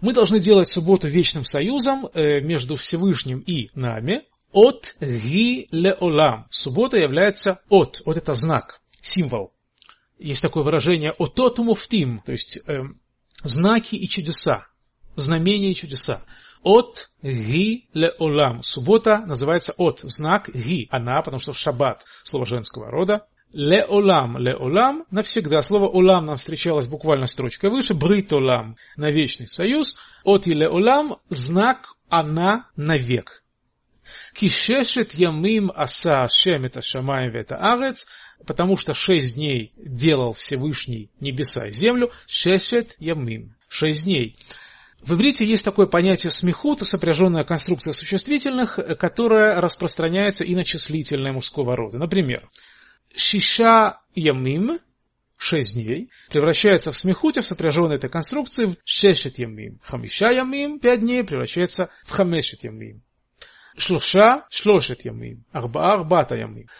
Мы 0.00 0.12
должны 0.12 0.38
делать 0.38 0.68
субботу 0.68 1.08
вечным 1.08 1.44
союзом 1.44 2.08
э, 2.12 2.40
между 2.40 2.76
Всевышним 2.76 3.40
и 3.40 3.70
нами. 3.74 4.22
От 4.52 4.96
ги 5.00 5.66
леолам. 5.72 6.46
Суббота 6.50 6.96
является 6.96 7.60
от. 7.68 8.02
Вот 8.04 8.16
это 8.16 8.34
знак, 8.34 8.80
символ. 9.00 9.52
Есть 10.18 10.42
такое 10.42 10.62
выражение 10.62 11.10
отот 11.10 11.58
муфтим, 11.58 12.22
то 12.24 12.32
есть 12.32 12.60
э, 12.68 12.84
знаки 13.42 13.96
и 13.96 14.08
чудеса 14.08 14.68
знамения 15.16 15.70
и 15.70 15.74
чудеса. 15.74 16.24
От 16.62 17.10
ги 17.22 17.88
ле 17.92 18.10
олам. 18.18 18.62
Суббота 18.62 19.22
называется 19.26 19.74
от. 19.76 20.00
Знак 20.00 20.48
ги. 20.48 20.88
Она, 20.90 21.20
потому 21.22 21.38
что 21.38 21.52
шаббат. 21.52 22.04
Слово 22.24 22.46
женского 22.46 22.90
рода. 22.90 23.26
Ле 23.52 23.84
олам. 23.84 24.38
Ле 24.38 24.56
олам. 24.56 25.04
Навсегда. 25.10 25.62
Слово 25.62 25.88
олам 25.88 26.24
нам 26.24 26.36
встречалось 26.36 26.86
буквально 26.86 27.26
строчкой 27.26 27.70
выше. 27.70 27.94
Брит 27.94 28.32
олам. 28.32 28.76
На 28.96 29.10
вечный 29.10 29.48
союз. 29.48 29.98
От 30.24 30.46
и 30.46 30.54
ле 30.54 30.68
олам. 30.68 31.18
Знак 31.28 31.94
она 32.08 32.68
навек. 32.76 33.42
Кишешет 34.34 35.14
ямим 35.14 35.70
аса 35.74 36.24
Ашем 36.24 36.64
это 36.64 36.82
шамаем 36.82 37.34
это 37.34 37.56
арец, 37.56 38.06
потому 38.46 38.76
что 38.76 38.94
шесть 38.94 39.36
дней 39.36 39.72
делал 39.76 40.32
Всевышний 40.32 41.10
небеса 41.20 41.68
и 41.68 41.72
землю, 41.72 42.10
шешет 42.26 42.96
ямим, 42.98 43.54
шесть 43.68 44.04
дней. 44.04 44.36
В 45.06 45.12
иврите 45.12 45.44
есть 45.44 45.64
такое 45.64 45.86
понятие 45.86 46.30
смехута, 46.30 46.86
сопряженная 46.86 47.44
конструкция 47.44 47.92
существительных, 47.92 48.78
которая 48.98 49.60
распространяется 49.60 50.44
и 50.44 50.54
на 50.54 50.64
числительное 50.64 51.32
мужского 51.32 51.76
рода. 51.76 51.98
Например, 51.98 52.48
шиша 53.14 54.00
ямим, 54.14 54.78
6 55.36 55.74
дней, 55.74 56.10
превращается 56.30 56.90
в 56.90 56.96
смехуте, 56.96 57.42
в 57.42 57.46
сопряженной 57.46 57.96
этой 57.96 58.08
конструкции, 58.08 58.64
в 58.64 58.76
шешет 58.84 59.38
ямим. 59.38 59.78
Хамиша 59.82 60.30
ямим, 60.30 60.78
5 60.80 61.00
дней, 61.00 61.22
превращается 61.22 61.90
в 62.04 62.10
хамешет 62.10 62.64
ямим. 62.64 63.02
Шлоша, 63.76 64.46
шлошет 64.48 65.04
ямим. 65.04 65.44
Арба, 65.52 65.92
арбата 65.92 66.34
ямим. 66.34 66.70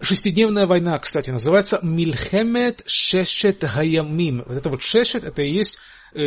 Шестидневная 0.00 0.66
война, 0.66 0.98
кстати, 0.98 1.30
называется 1.30 1.78
Мильхемет 1.82 2.82
Шешет 2.86 3.62
Хаямим. 3.62 4.42
Вот 4.46 4.56
это 4.56 4.68
вот 4.68 4.82
Шешет, 4.82 5.22
это 5.22 5.42
и 5.42 5.52
есть 5.52 5.78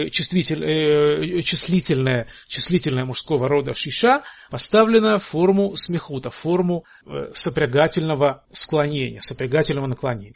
числитель, 0.10 0.64
э, 0.64 1.42
числительное, 1.42 2.28
числительное 2.48 3.06
мужского 3.06 3.48
рода 3.48 3.74
шиша, 3.74 4.24
поставлена 4.50 5.20
в 5.20 5.26
форму 5.26 5.76
смехута, 5.76 6.30
в 6.30 6.36
форму 6.36 6.86
э, 7.06 7.30
сопрягательного 7.34 8.44
склонения, 8.52 9.22
сопрягательного 9.22 9.88
наклонения. 9.88 10.36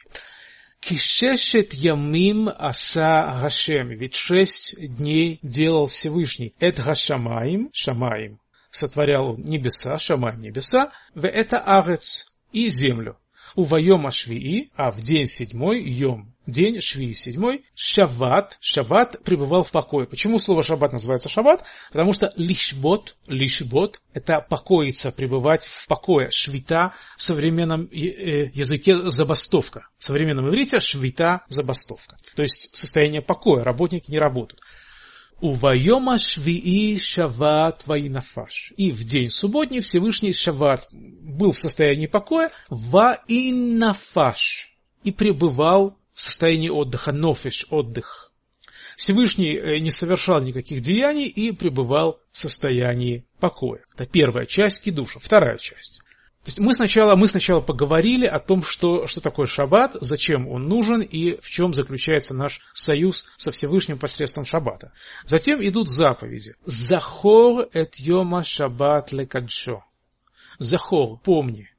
Кишешет 0.80 1.74
ямим 1.74 2.50
аса 2.50 3.40
Гашем. 3.42 3.90
Ведь 3.90 4.16
шесть 4.16 4.76
дней 4.80 5.40
делал 5.42 5.88
Всевышний. 5.88 6.54
Эт 6.60 6.80
Гашамаим, 6.80 7.70
Шамаим. 7.74 8.40
Сотворял 8.70 9.38
небеса, 9.38 9.98
Шамаим 9.98 10.40
небеса, 10.42 10.92
в 11.16 11.26
это 11.26 11.60
Арец 11.60 12.38
и 12.52 12.70
землю. 12.70 13.18
У 13.58 13.64
Вайома 13.64 14.12
Швии, 14.12 14.70
а 14.76 14.92
в 14.92 15.02
день 15.02 15.26
седьмой, 15.26 15.82
Йом, 15.82 16.32
день 16.46 16.80
Швии 16.80 17.14
седьмой, 17.14 17.66
Шават, 17.74 18.56
Шават 18.62 19.24
пребывал 19.24 19.64
в 19.64 19.72
покое. 19.72 20.06
Почему 20.06 20.38
слово 20.38 20.62
Шаббат 20.62 20.94
называется 20.94 21.28
Шаббат? 21.28 21.64
Потому 21.92 22.14
что 22.14 22.32
лишбот, 22.36 23.16
лишбот, 23.28 24.00
это 24.14 24.46
покоиться, 24.48 25.12
пребывать 25.12 25.66
в 25.66 25.88
покое. 25.88 26.30
Швита 26.30 26.94
в 27.18 27.24
современном 27.24 27.86
э, 27.86 28.52
языке 28.54 29.10
забастовка. 29.10 29.88
В 29.98 30.04
современном 30.04 30.50
иврите 30.50 30.80
швита 30.80 31.42
забастовка. 31.50 32.18
То 32.36 32.44
есть 32.44 32.78
состояние 32.78 33.24
покоя, 33.24 33.64
работники 33.64 34.12
не 34.12 34.20
работают. 34.20 34.62
Увайома 35.40 36.18
швии 36.18 36.98
шават 36.98 37.86
ваинафаш. 37.86 38.74
И 38.76 38.92
в 38.92 39.04
день 39.04 39.30
субботний 39.30 39.82
Всевышний 39.82 40.34
шават 40.34 40.88
был 40.92 41.52
в 41.52 41.60
состоянии 41.60 42.08
покоя 42.08 42.52
ваинафаш. 42.70 44.72
И 45.04 45.12
пребывал 45.12 45.96
в 46.14 46.22
состоянии 46.22 46.70
отдыха, 46.70 47.12
нофиш, 47.12 47.68
отдых. 47.70 48.32
Всевышний 48.96 49.56
э, 49.56 49.78
не 49.78 49.92
совершал 49.92 50.42
никаких 50.42 50.82
деяний 50.82 51.28
и 51.28 51.52
пребывал 51.52 52.20
в 52.32 52.40
состоянии 52.40 53.24
покоя. 53.40 53.86
Это 53.94 54.08
первая 54.08 54.48
часть 54.48 54.84
кидуша. 54.84 55.20
Вторая 55.20 55.60
часть. 55.60 56.02
То 56.48 56.52
есть 56.52 56.60
мы 56.60 56.74
сначала, 56.74 57.18
мы 57.18 57.28
сначала 57.28 57.60
поговорили 57.60 58.26
о 58.26 58.40
том, 58.40 58.64
что, 58.64 59.06
что 59.06 59.20
такое 59.20 59.48
шаббат, 59.48 59.98
зачем 60.00 60.48
он 60.48 60.70
нужен 60.70 61.02
и 61.02 61.36
в 61.42 61.50
чем 61.50 61.74
заключается 61.74 62.34
наш 62.34 62.62
союз 62.72 63.28
со 63.36 63.52
Всевышним 63.52 64.00
посредством 64.00 64.46
шаббата. 64.46 64.94
Затем 65.26 65.62
идут 65.62 65.90
заповеди. 65.90 66.56
Захор 66.66 67.68
эт 67.74 67.96
йома 67.98 68.44
шаббат 68.44 69.12
лекадшо. 69.12 69.84
Захор, 70.58 71.20
помни. 71.20 71.70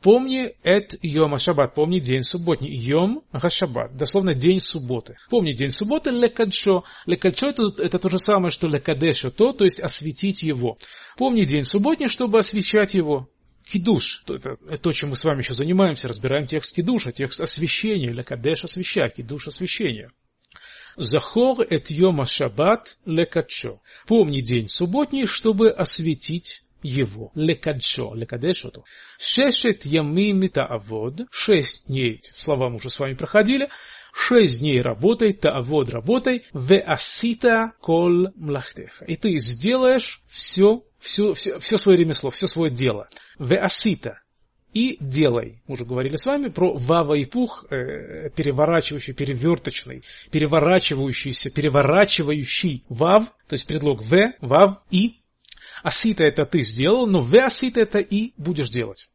Помни 0.00 0.54
эт 0.62 0.94
йома 1.02 1.38
шаббат, 1.38 1.74
помни 1.74 1.98
день 1.98 2.22
субботний. 2.22 2.72
Йом 2.72 3.24
гашаббат, 3.32 3.96
дословно 3.96 4.32
день 4.32 4.60
субботы. 4.60 5.16
Помни 5.28 5.50
день 5.50 5.72
субботы 5.72 6.10
лекадшо. 6.10 6.84
Лекадшо 7.06 7.48
это, 7.48 7.82
это 7.82 7.98
то 7.98 8.08
же 8.10 8.20
самое, 8.20 8.52
что 8.52 8.68
лекадешо, 8.68 9.32
то, 9.32 9.52
то 9.52 9.64
есть 9.64 9.80
осветить 9.80 10.44
его. 10.44 10.78
Помни 11.16 11.42
день 11.42 11.64
субботний, 11.64 12.06
чтобы 12.06 12.38
освещать 12.38 12.94
его. 12.94 13.28
Кидуш, 13.68 14.24
это, 14.28 14.56
то, 14.78 14.92
чем 14.92 15.10
мы 15.10 15.16
с 15.16 15.24
вами 15.24 15.40
еще 15.40 15.52
занимаемся, 15.52 16.08
разбираем 16.08 16.46
текст 16.46 16.74
кидуша, 16.74 17.12
текст 17.12 17.40
освящения, 17.40 18.10
лекадеш 18.10 18.64
освящать, 18.64 19.14
кидуш 19.16 19.48
освящения. 19.48 20.10
Захор 20.96 21.60
эт 21.60 21.90
йома 21.90 22.24
шаббат 22.24 22.96
лекадшо. 23.04 23.80
Помни 24.06 24.40
день 24.40 24.68
субботний, 24.68 25.26
чтобы 25.26 25.70
осветить 25.70 26.64
его. 26.82 27.30
Лекадшо, 27.34 28.14
лекадешоту. 28.14 28.84
Шешет 29.18 29.84
ямим 29.84 30.48
авод. 30.54 31.20
Шесть 31.30 31.88
дней, 31.88 32.22
слова 32.36 32.70
мы 32.70 32.76
уже 32.76 32.90
с 32.90 32.98
вами 32.98 33.14
проходили. 33.14 33.68
Шесть 34.12 34.60
дней 34.60 34.80
работай, 34.80 35.32
таавод 35.32 35.90
работай, 35.90 36.44
ве 36.52 36.78
асита 36.78 37.72
кол 37.80 38.28
млахтеха. 38.34 39.04
И 39.04 39.16
ты 39.16 39.38
сделаешь 39.38 40.22
все 40.28 40.82
все, 40.98 41.34
все, 41.34 41.58
все 41.58 41.78
свое 41.78 41.98
ремесло, 41.98 42.30
все 42.30 42.46
свое 42.46 42.70
дело. 42.70 43.08
Веасита. 43.38 44.20
И 44.74 44.98
делай. 45.00 45.62
Мы 45.66 45.74
уже 45.74 45.84
говорили 45.86 46.16
с 46.16 46.26
вами 46.26 46.48
про 46.48 46.74
вава 46.74 47.14
и 47.14 47.24
пух, 47.24 47.64
э, 47.70 48.28
переворачивающий, 48.30 49.14
переверточный, 49.14 50.04
переворачивающийся, 50.30 51.50
переворачивающий 51.50 52.84
вав, 52.88 53.28
то 53.48 53.54
есть 53.54 53.66
предлог 53.66 54.02
в, 54.02 54.34
вав 54.40 54.82
и. 54.90 55.20
Асита 55.82 56.24
это 56.24 56.44
ты 56.44 56.62
сделал, 56.62 57.06
но 57.06 57.20
в 57.20 57.34
асита 57.34 57.80
это 57.80 58.00
и 58.00 58.34
будешь 58.36 58.68
делать. 58.68 59.08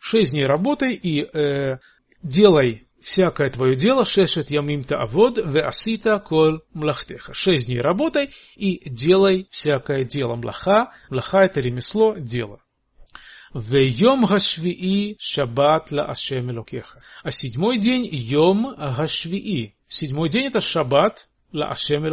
Шесть 0.00 0.30
дней 0.30 0.46
работай 0.46 0.94
и 0.94 1.24
э, 1.24 1.78
делай 2.22 2.85
всякое 3.06 3.50
твое 3.50 3.76
дело, 3.76 4.04
шешет 4.04 4.50
ямимта 4.50 5.00
авод, 5.00 5.38
ве 5.38 5.62
асита 5.62 6.18
кол 6.18 6.60
млахтеха. 6.74 7.32
Шесть 7.34 7.66
дней 7.66 7.80
работай 7.80 8.30
и 8.56 8.90
делай 8.90 9.46
всякое 9.50 10.04
дело. 10.04 10.34
Млаха, 10.34 10.92
млаха 11.08 11.44
это 11.44 11.60
ремесло, 11.60 12.16
дело. 12.18 12.60
Вейом 13.54 14.26
гашвии 14.26 15.16
шаббат 15.20 15.92
ла 15.92 16.06
ашем. 16.06 16.50
А 17.22 17.30
седьмой 17.30 17.78
день 17.78 18.08
йом 18.10 18.74
гашвии. 18.76 19.76
Седьмой 19.86 20.28
день 20.28 20.46
это 20.46 20.60
шаббат 20.60 21.28
ла 21.52 21.68
ашем. 21.68 22.04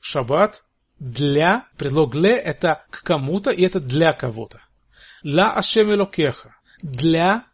Шаббат 0.00 0.64
для, 0.98 1.66
предлог 1.78 2.14
ле 2.14 2.36
это 2.36 2.84
к 2.90 3.02
кому-то 3.02 3.50
и 3.50 3.62
это 3.62 3.80
для 3.80 4.12
кого-то. 4.12 4.60
Ла 5.24 5.54
ашем. 5.54 5.88
Для 6.82 7.46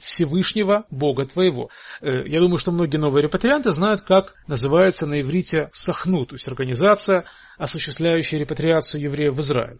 Всевышнего 0.00 0.86
Бога 0.90 1.26
твоего. 1.26 1.70
Э, 2.00 2.26
я 2.26 2.40
думаю, 2.40 2.58
что 2.58 2.72
многие 2.72 2.96
новые 2.96 3.22
репатрианты 3.22 3.72
знают, 3.72 4.02
как 4.02 4.34
называется 4.46 5.06
на 5.06 5.20
иврите 5.20 5.70
Сахну, 5.72 6.24
то 6.26 6.34
есть 6.34 6.48
организация, 6.48 7.24
осуществляющая 7.56 8.38
репатриацию 8.38 9.02
евреев 9.02 9.34
в 9.34 9.40
Израиль. 9.40 9.78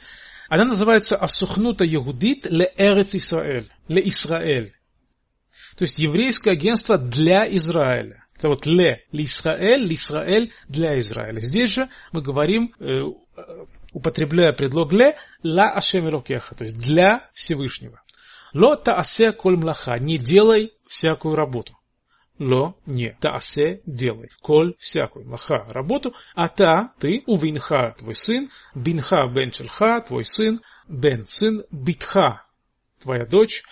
Она 0.48 0.64
называется 0.64 1.16
Асухнута 1.16 1.84
Ягудит 1.84 2.46
ле 2.46 2.72
Эрец 2.76 3.14
Исраэль, 3.14 3.68
ле 3.88 4.08
Исраэль. 4.08 4.72
То 5.76 5.84
есть 5.84 5.98
еврейское 5.98 6.52
агентство 6.52 6.98
для 6.98 7.46
Израиля. 7.56 8.24
Это 8.36 8.48
вот 8.48 8.66
ле, 8.66 9.04
ле 9.12 9.24
Исраэль, 9.24 9.82
ле 9.82 9.94
Исраэль 9.94 10.52
для 10.68 10.98
Израиля. 10.98 11.40
Здесь 11.40 11.70
же 11.70 11.88
мы 12.12 12.22
говорим, 12.22 12.74
э, 12.80 13.02
употребляя 13.92 14.52
предлог 14.52 14.92
ле, 14.92 15.16
ла 15.42 15.70
Ашем 15.70 16.08
то 16.10 16.64
есть 16.64 16.80
для 16.80 17.28
Всевышнего. 17.34 18.02
Ло 18.54 18.76
таасе 18.76 19.32
коль 19.32 19.56
млаха, 19.56 19.98
не 19.98 20.18
делай 20.18 20.72
всякую 20.86 21.34
работу. 21.34 21.74
Ло, 22.38 22.76
не, 22.86 23.16
таасе, 23.20 23.82
делай. 23.84 24.30
Коль, 24.40 24.74
всякую, 24.78 25.26
млаха, 25.26 25.66
работу. 25.70 26.14
А 26.34 26.48
та, 26.48 26.92
ты, 26.98 27.24
увинха, 27.26 27.94
твой 27.98 28.14
сын, 28.14 28.50
бинха, 28.74 29.26
бен 29.26 29.50
чельха, 29.50 30.00
твой 30.00 30.24
сын, 30.24 30.60
бен, 30.88 31.26
сын, 31.26 31.64
битха, 31.70 32.44
твоя 33.02 33.26
дочь. 33.26 33.64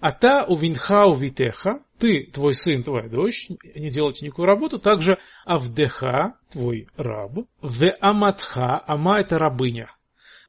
А 0.00 0.12
та, 0.12 0.44
увинха, 0.44 1.06
увитеха, 1.06 1.80
ты, 1.98 2.30
твой 2.32 2.54
сын, 2.54 2.82
твоя 2.82 3.08
дочь, 3.08 3.48
не 3.74 3.90
делайте 3.90 4.24
никакую 4.24 4.46
работу. 4.46 4.78
Также 4.78 5.18
авдеха, 5.44 6.34
твой 6.50 6.88
раб, 6.96 7.38
в 7.60 7.96
аматха, 8.00 8.82
ама 8.86 9.20
это 9.20 9.38
рабыня. 9.38 9.90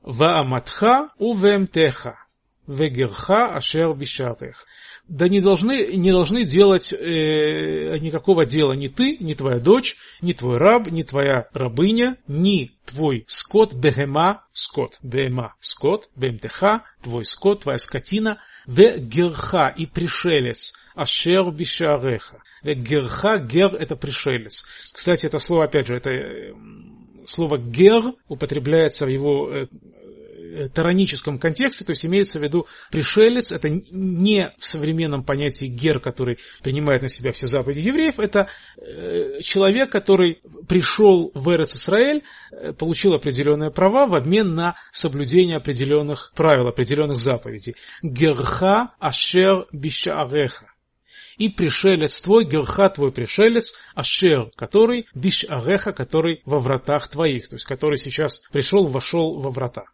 В 0.03 0.23
аматха, 0.25 1.09
увемтеха 1.17 2.22
вегерха 2.67 3.55
ашер 3.55 3.93
бишарех. 3.93 4.65
Да 5.07 5.27
не 5.27 5.41
должны, 5.41 5.87
не 5.97 6.11
должны 6.11 6.45
делать 6.45 6.93
э, 6.93 7.97
никакого 7.99 8.45
дела 8.45 8.71
ни 8.71 8.87
ты, 8.87 9.17
ни 9.17 9.33
твоя 9.33 9.59
дочь, 9.59 9.97
ни 10.21 10.31
твой 10.31 10.57
раб, 10.57 10.87
ни 10.87 11.03
твоя 11.03 11.49
рабыня, 11.53 12.17
ни 12.27 12.71
твой 12.85 13.25
скот, 13.27 13.73
бегема, 13.73 14.45
скот, 14.53 14.99
бема, 15.03 15.55
скот, 15.59 16.09
бемтеха, 16.15 16.83
твой 17.01 17.25
скот, 17.25 17.63
твоя 17.63 17.77
скотина, 17.79 18.39
вегерха 18.65 19.73
и 19.75 19.85
пришелец, 19.85 20.73
ашер 20.95 21.51
бишареха. 21.51 22.41
Вегерха, 22.63 23.39
гер 23.39 23.75
это 23.75 23.97
пришелец. 23.97 24.65
Кстати, 24.93 25.25
это 25.25 25.37
слово, 25.39 25.65
опять 25.65 25.87
же, 25.87 25.97
это 25.97 26.11
э, 26.11 26.53
слово 27.25 27.57
гер 27.57 28.13
употребляется 28.29 29.05
в 29.05 29.09
его 29.09 29.49
Э, 29.51 29.67
тараническом 30.73 31.39
контексте, 31.39 31.85
то 31.85 31.91
есть 31.91 32.05
имеется 32.05 32.39
в 32.39 32.43
виду 32.43 32.67
пришелец, 32.91 33.51
это 33.51 33.69
не 33.69 34.53
в 34.57 34.65
современном 34.65 35.23
понятии 35.23 35.65
гер, 35.65 35.99
который 35.99 36.37
принимает 36.61 37.01
на 37.01 37.09
себя 37.09 37.31
все 37.31 37.47
заповеди 37.47 37.87
евреев, 37.87 38.19
это 38.19 38.47
э, 38.77 39.41
человек, 39.41 39.91
который 39.91 40.41
пришел 40.67 41.31
в 41.33 41.49
Эрец 41.49 41.75
Исраэль, 41.75 42.23
э, 42.51 42.73
получил 42.73 43.13
определенные 43.13 43.71
права 43.71 44.05
в 44.05 44.15
обмен 44.15 44.53
на 44.53 44.75
соблюдение 44.91 45.57
определенных 45.57 46.31
правил, 46.35 46.67
определенных 46.67 47.19
заповедей. 47.19 47.75
Герха 48.01 48.93
ашер 48.99 49.67
бишаареха. 49.71 50.67
и 51.37 51.49
пришелец 51.49 52.21
твой, 52.21 52.45
герха 52.45 52.89
твой 52.89 53.11
пришелец, 53.11 53.75
ашер, 53.95 54.51
который, 54.55 55.07
биш 55.15 55.45
ареха, 55.49 55.91
который 55.91 56.41
во 56.45 56.59
вратах 56.59 57.07
твоих, 57.07 57.49
то 57.49 57.55
есть 57.55 57.65
который 57.65 57.97
сейчас 57.97 58.41
пришел, 58.51 58.87
вошел 58.87 59.39
во 59.39 59.49
врата. 59.49 59.85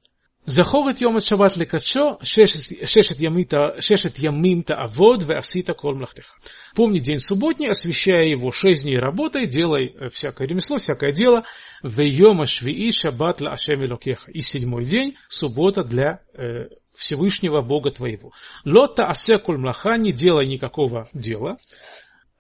זכור 0.49 0.91
את 0.91 1.01
יום 1.01 1.17
השבת 1.17 1.57
לקדשו, 1.57 2.19
шешет 2.23 4.19
ямим 4.19 4.63
таавод 4.63 5.23
веасита 5.23 5.75
кол 5.75 5.95
млахтеха. 5.95 6.35
Помни 6.75 6.99
день 6.99 7.19
субботний, 7.19 7.71
освящая 7.71 8.27
его 8.27 8.53
шесть 8.53 8.83
дней 8.83 8.99
работай, 8.99 9.47
делай 9.47 9.97
всякое 10.13 10.47
ремесло, 10.47 10.79
всякое 10.79 11.13
дело. 11.13 11.45
В 11.83 12.01
йома 12.01 12.47
швии 12.47 12.91
шаббат 12.91 13.41
ла 13.41 13.53
ашем 13.53 13.83
И 14.29 14.41
седьмой 14.41 14.85
день, 14.85 15.17
суббота 15.29 15.83
для 15.83 16.21
э, 16.35 16.69
Всевышнего 16.95 17.61
Бога 17.61 17.91
твоего. 17.91 18.33
Лота 18.65 19.07
асе 19.07 19.39
коль 19.39 19.59
млаха, 19.59 19.97
не 19.97 20.13
делай 20.13 20.47
никакого 20.47 21.09
дела. 21.15 21.59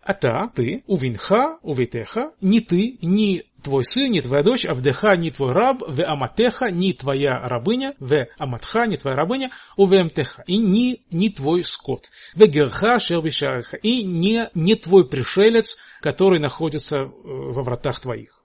А 0.01 0.13
та, 0.13 0.49
ты, 0.55 0.83
увинха, 0.87 1.59
увитеха, 1.61 2.31
не 2.41 2.61
ты, 2.61 2.97
ни 3.01 3.43
твой 3.61 3.83
сын, 3.83 4.11
не 4.11 4.21
твоя 4.21 4.43
дочь, 4.43 4.65
авдеха, 4.65 5.15
не 5.17 5.29
твой 5.29 5.51
раб, 5.51 5.83
в 5.85 6.03
аматеха, 6.03 6.71
не 6.71 6.93
твоя 6.93 7.39
рабыня, 7.47 7.93
в 7.99 8.27
аматха, 8.37 8.87
не 8.87 8.97
твоя 8.97 9.15
рабыня, 9.15 9.51
увемтеха, 9.75 10.43
и 10.47 10.57
не, 10.57 11.01
не 11.11 11.29
твой 11.29 11.63
скот, 11.63 12.05
в 12.33 12.45
герха, 12.45 12.99
шербишареха, 12.99 13.77
и 13.77 14.03
не, 14.03 14.49
не 14.53 14.75
твой 14.75 15.07
пришелец, 15.07 15.77
который 16.01 16.39
находится 16.39 16.97
э, 16.97 17.07
во 17.13 17.61
вратах 17.61 17.99
твоих. 17.99 18.38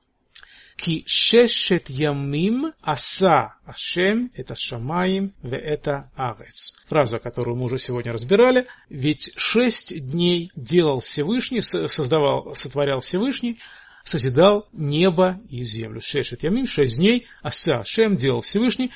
כי 0.82 1.04
ששת 1.06 1.90
ימים 1.90 2.66
עשה 2.84 3.46
Ашем – 3.68 4.34
это 4.34 4.56
Шамаим, 4.56 5.34
ве 5.44 5.58
это 5.58 6.10
Арец. 6.16 6.76
Фраза, 6.88 7.20
которую 7.20 7.58
мы 7.58 7.66
уже 7.66 7.78
сегодня 7.78 8.14
разбирали. 8.14 8.66
Ведь 8.90 9.34
шесть 9.36 9.94
дней 10.10 10.52
делал 10.56 11.02
Всевышний, 11.02 11.62
создавал, 11.62 12.56
сотворял 12.56 13.02
Всевышний, 13.02 13.60
созидал 14.06 14.70
небо 14.72 15.42
и 15.50 15.64
землю. 15.64 16.02
Шешет 16.02 16.44
Ямим, 16.44 16.66
шесть 16.66 16.98
дней, 16.98 17.28
Аса 17.44 17.82
Ашем 17.82 18.16
делал 18.16 18.40
Всевышний, 18.42 18.92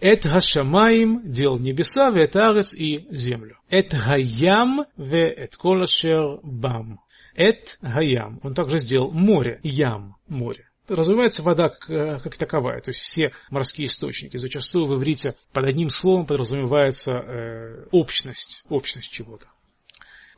Эт 0.00 0.24
Хашамаим 0.24 1.20
делал 1.30 1.58
небеса, 1.58 2.10
ве 2.10 2.24
это 2.24 2.48
Арец 2.48 2.74
и 2.74 3.06
землю. 3.10 3.58
Эт 3.68 3.92
Хаям, 3.92 4.86
ве 4.96 5.28
эт 5.28 5.54
Колашер 5.56 6.40
Бам. 6.42 7.00
Эт 7.34 7.78
Хаям. 7.82 8.40
Он 8.42 8.54
также 8.54 8.78
сделал 8.78 9.10
море, 9.12 9.60
Ям, 9.62 10.16
море 10.26 10.66
разумеется, 10.95 11.41
вода 11.41 11.69
как, 11.69 11.89
э, 11.89 12.19
как 12.19 12.35
таковая, 12.37 12.81
то 12.81 12.89
есть 12.89 13.01
все 13.01 13.31
морские 13.49 13.87
источники. 13.87 14.37
Зачастую 14.37 14.85
в 14.85 14.95
иврите 14.95 15.35
под 15.53 15.65
одним 15.65 15.89
словом 15.89 16.25
подразумевается 16.25 17.11
э, 17.11 17.85
общность, 17.91 18.63
общность 18.69 19.11
чего-то. 19.11 19.47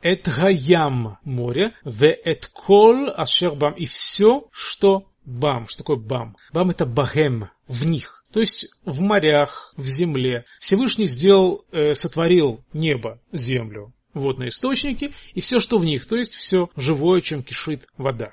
Эт 0.02 0.26
гаям 0.26 1.18
море, 1.24 1.74
в 1.82 2.04
эт 2.04 2.46
кол 2.46 3.08
ашер 3.14 3.54
бам. 3.54 3.72
И 3.74 3.86
все, 3.86 4.48
что 4.50 5.06
бам. 5.24 5.66
Что 5.66 5.78
такое 5.78 5.96
бам? 5.96 6.36
Бам 6.52 6.70
это 6.70 6.84
бахем, 6.84 7.48
в 7.66 7.84
них. 7.84 8.24
То 8.32 8.40
есть 8.40 8.68
в 8.84 9.00
морях, 9.00 9.72
в 9.76 9.86
земле. 9.86 10.44
Всевышний 10.60 11.06
сделал, 11.06 11.64
э, 11.72 11.94
сотворил 11.94 12.64
небо, 12.72 13.20
землю, 13.32 13.92
водные 14.12 14.50
источники 14.50 15.12
и 15.34 15.40
все, 15.40 15.60
что 15.60 15.78
в 15.78 15.84
них, 15.84 16.06
то 16.06 16.16
есть 16.16 16.34
все 16.34 16.68
живое, 16.76 17.20
чем 17.20 17.42
кишит 17.42 17.86
вода. 17.96 18.32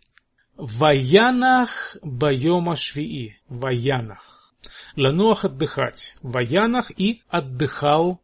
Ваянах 0.62 1.98
байома 2.04 2.76
швии. 2.76 3.40
Ваянах. 3.50 4.54
Лануах 4.96 5.44
отдыхать. 5.44 6.16
Ваянах 6.22 6.92
и 7.00 7.24
отдыхал 7.30 8.22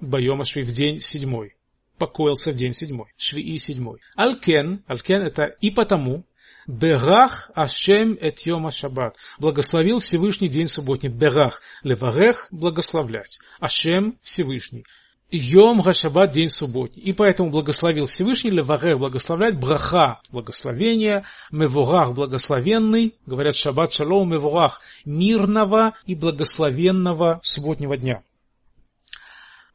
байома 0.00 0.44
шви 0.44 0.64
в 0.64 0.72
день 0.72 0.98
седьмой. 0.98 1.54
Покоился 1.96 2.50
в 2.50 2.56
день 2.56 2.72
седьмой. 2.72 3.12
Швии 3.16 3.56
седьмой. 3.58 4.00
Алкен. 4.16 4.82
Алкен 4.88 5.22
это 5.22 5.44
и 5.44 5.70
потому. 5.70 6.24
Берах 6.66 7.52
Ашем 7.54 8.18
эт 8.20 8.40
йома 8.40 8.72
шаббат. 8.72 9.16
Благословил 9.38 10.00
Всевышний 10.00 10.48
день 10.48 10.66
субботний. 10.66 11.08
Берах. 11.08 11.62
Леварех 11.84 12.48
благословлять. 12.50 13.38
Ашем 13.60 14.18
Всевышний. 14.22 14.84
Йом 15.30 15.80
Гашабат, 15.80 16.30
день 16.30 16.48
субботний. 16.48 17.02
И 17.02 17.12
поэтому 17.12 17.50
благословил 17.50 18.06
Всевышний 18.06 18.50
Леварех 18.50 18.98
благословлять, 18.98 19.58
браха, 19.58 20.20
благословение, 20.30 21.24
Мевурах, 21.50 22.14
благословенный, 22.14 23.14
говорят 23.26 23.56
Шаббат 23.56 23.92
Шалом, 23.92 24.30
Мевурах, 24.30 24.80
мирного 25.04 25.94
и 26.06 26.14
благословенного 26.14 27.40
субботнего 27.42 27.96
дня. 27.96 28.22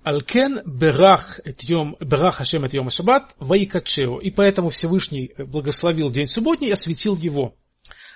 Алкен 0.04 0.62
берах 0.66 1.42
йом, 1.62 1.98
берах 2.00 2.36
Хашем 2.36 2.64
эт 2.64 2.74
йом 2.74 2.90
шаббат 2.90 3.36
ваикачео. 3.38 4.20
И 4.20 4.32
поэтому 4.32 4.70
Всевышний 4.70 5.34
благословил 5.38 6.10
день 6.10 6.28
субботний 6.28 6.70
и 6.70 6.72
осветил 6.72 7.18
его. 7.18 7.54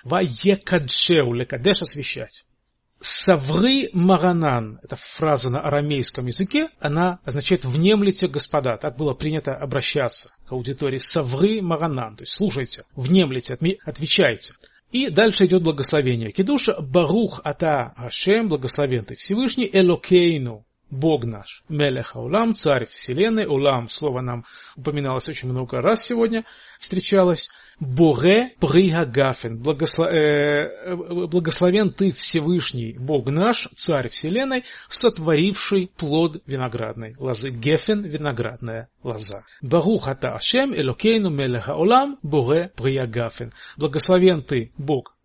Ваекадшеу, 0.04 1.34
лекадеш 1.34 1.82
освящать. 1.82 2.45
Савры 3.00 3.90
Маранан, 3.92 4.80
эта 4.82 4.96
фраза 4.96 5.50
на 5.50 5.60
арамейском 5.60 6.26
языке, 6.26 6.70
она 6.80 7.18
означает 7.24 7.64
«внемлите, 7.64 8.26
господа». 8.26 8.76
Так 8.78 8.96
было 8.96 9.14
принято 9.14 9.54
обращаться 9.54 10.30
к 10.48 10.52
аудитории. 10.52 10.98
Савры 10.98 11.60
Маранан, 11.60 12.16
то 12.16 12.22
есть 12.22 12.32
слушайте, 12.32 12.84
внемлите, 12.94 13.58
отвечайте. 13.84 14.54
И 14.92 15.10
дальше 15.10 15.44
идет 15.46 15.62
благословение. 15.62 16.32
Кедуша 16.32 16.80
Барух 16.80 17.40
Ата 17.44 17.92
Хашем, 17.96 18.48
благословен 18.48 19.04
ты 19.04 19.16
Всевышний, 19.16 19.68
Элокейну, 19.70 20.64
Бог 20.90 21.24
наш, 21.24 21.62
Мелеха 21.68 22.18
Улам, 22.18 22.54
Царь 22.54 22.86
Вселенной, 22.86 23.46
Улам, 23.46 23.88
слово 23.88 24.20
нам 24.20 24.44
упоминалось 24.76 25.28
очень 25.28 25.50
много 25.50 25.80
раз 25.80 26.04
сегодня, 26.04 26.44
встречалось. 26.78 27.50
Боре 27.78 28.54
Пригагафен, 28.58 29.58
благослов... 29.58 30.08
э, 30.10 30.96
благословен 31.26 31.92
ты 31.92 32.10
Всевышний, 32.12 32.96
Бог 32.98 33.26
наш, 33.28 33.68
Царь 33.74 34.08
Вселенной, 34.08 34.64
сотворивший 34.88 35.90
плод 35.94 36.40
виноградной 36.46 37.14
лозы. 37.18 37.50
Гефен– 37.50 38.02
виноградная 38.04 38.88
лоза. 39.02 39.44
Барухата 39.60 40.30
Ашем, 40.30 40.74
Элокейну 40.74 41.28
Мелеха 41.28 41.74
Олам, 41.74 42.18
Боре 42.22 42.72
Пригагафен. 42.76 43.52
Благословен 43.76 44.40
ты, 44.40 44.72
Бог 44.78 45.12
э, 45.12 45.15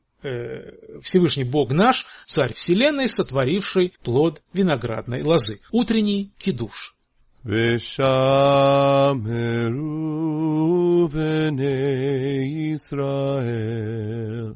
Всевышний 1.03 1.45
Бог 1.45 1.71
наш, 1.71 2.07
Царь 2.25 2.55
Вселенной, 2.55 3.09
сотворивший 3.09 3.95
плод 4.03 4.43
виноградной 4.53 5.23
лозы. 5.23 5.59
Утренний 5.71 6.33
кидуш. 6.39 6.97
ושמרו 7.47 7.89
בני 11.09 12.73
ישראל 12.75 14.55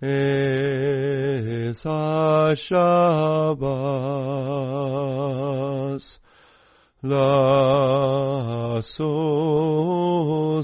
es 0.00 1.86
השבס 1.86 2.84
לעשות 7.02 7.84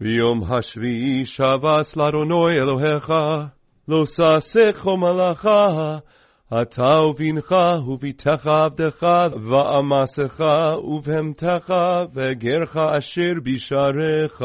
ויום 0.02 0.42
השביעי 0.50 1.26
שבס 1.26 1.96
לאדוני 1.96 2.60
אלוהיך, 2.60 3.14
לא 3.88 4.06
ששך 4.06 4.88
מלאכה, 4.98 5.98
אתה 6.62 7.02
ובנך 7.10 7.56
וביתך 7.88 8.48
עבדך 8.48 9.04
ואמסך 9.44 10.44
ובהמתך 10.84 11.74
וגרך 12.14 12.78
אשר 12.78 13.34
בשעריך. 13.44 14.44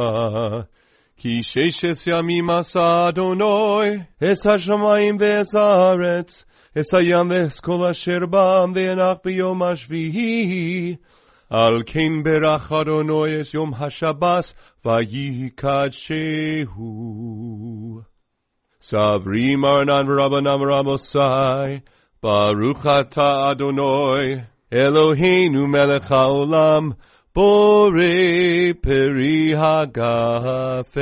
כי 1.16 1.42
ששת 1.42 2.06
ימים 2.06 2.50
עשה 2.50 3.08
אדוני, 3.08 3.96
אס 4.24 4.46
השמיים 4.46 5.16
ואס 5.20 5.54
הארץ, 5.54 6.44
אס 6.79 6.93
הים 6.93 7.29
ואס 7.29 7.59
כל 7.59 7.85
אשר 7.91 8.25
בם, 8.25 8.71
והנח 8.75 9.17
ביום 9.25 9.63
השביעי. 9.63 10.95
על 11.49 11.81
כן 11.85 12.23
ברך 12.23 12.71
אדוני 12.71 13.41
את 13.41 13.53
יום 13.53 13.73
השבס, 13.73 14.53
ויקדשהו. 14.85 16.77
סברי 18.81 19.55
מרנן 19.55 20.11
ורבנם 20.11 20.63
רבוסי, 20.71 21.19
ברוך 22.23 22.85
אתה 22.85 23.51
אדוני, 23.51 24.35
אלוהינו 24.73 25.67
מלך 25.67 26.11
העולם, 26.11 26.91
בורא 27.35 28.73
פרי 28.81 29.55
הגפן. 29.55 30.97